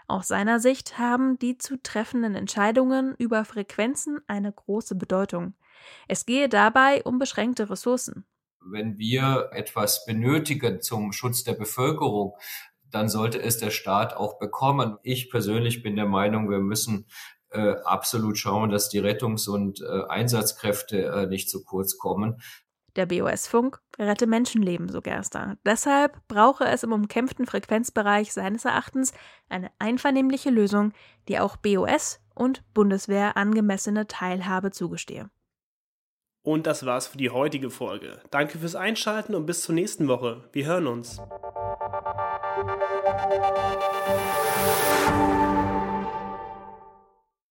Aus 0.08 0.26
seiner 0.26 0.58
Sicht 0.58 0.98
haben 0.98 1.38
die 1.38 1.56
zu 1.56 1.80
treffenden 1.80 2.34
Entscheidungen 2.34 3.14
über 3.16 3.44
Frequenzen 3.44 4.18
eine 4.26 4.50
große 4.50 4.96
Bedeutung. 4.96 5.54
Es 6.08 6.26
gehe 6.26 6.48
dabei 6.48 7.04
um 7.04 7.20
beschränkte 7.20 7.70
Ressourcen. 7.70 8.26
Wenn 8.60 8.98
wir 8.98 9.50
etwas 9.52 10.04
benötigen 10.04 10.82
zum 10.82 11.12
Schutz 11.12 11.44
der 11.44 11.54
Bevölkerung, 11.54 12.36
dann 12.90 13.08
sollte 13.08 13.40
es 13.40 13.58
der 13.58 13.70
Staat 13.70 14.16
auch 14.16 14.40
bekommen. 14.40 14.98
Ich 15.04 15.30
persönlich 15.30 15.84
bin 15.84 15.94
der 15.94 16.06
Meinung, 16.06 16.50
wir 16.50 16.58
müssen 16.58 17.06
äh, 17.54 17.76
absolut 17.84 18.36
schauen, 18.38 18.70
dass 18.70 18.88
die 18.88 19.00
Rettungs- 19.00 19.48
und 19.48 19.80
äh, 19.80 20.02
Einsatzkräfte 20.08 21.06
äh, 21.06 21.26
nicht 21.26 21.48
zu 21.48 21.64
kurz 21.64 21.98
kommen. 21.98 22.40
Der 22.96 23.06
BOS-Funk 23.06 23.80
rette 23.98 24.26
Menschenleben, 24.26 24.88
so 24.88 25.00
Gerster. 25.00 25.56
Deshalb 25.66 26.16
brauche 26.28 26.64
es 26.64 26.84
im 26.84 26.92
umkämpften 26.92 27.46
Frequenzbereich 27.46 28.32
seines 28.32 28.64
Erachtens 28.64 29.12
eine 29.48 29.70
einvernehmliche 29.78 30.50
Lösung, 30.50 30.92
die 31.28 31.40
auch 31.40 31.56
BOS 31.56 32.20
und 32.34 32.62
Bundeswehr 32.72 33.36
angemessene 33.36 34.06
Teilhabe 34.06 34.70
zugestehe. 34.70 35.28
Und 36.42 36.66
das 36.66 36.84
war's 36.84 37.06
für 37.06 37.16
die 37.18 37.30
heutige 37.30 37.70
Folge. 37.70 38.20
Danke 38.30 38.58
fürs 38.58 38.76
Einschalten 38.76 39.34
und 39.34 39.46
bis 39.46 39.62
zur 39.62 39.74
nächsten 39.74 40.08
Woche. 40.08 40.44
Wir 40.52 40.66
hören 40.66 40.86
uns. 40.86 41.20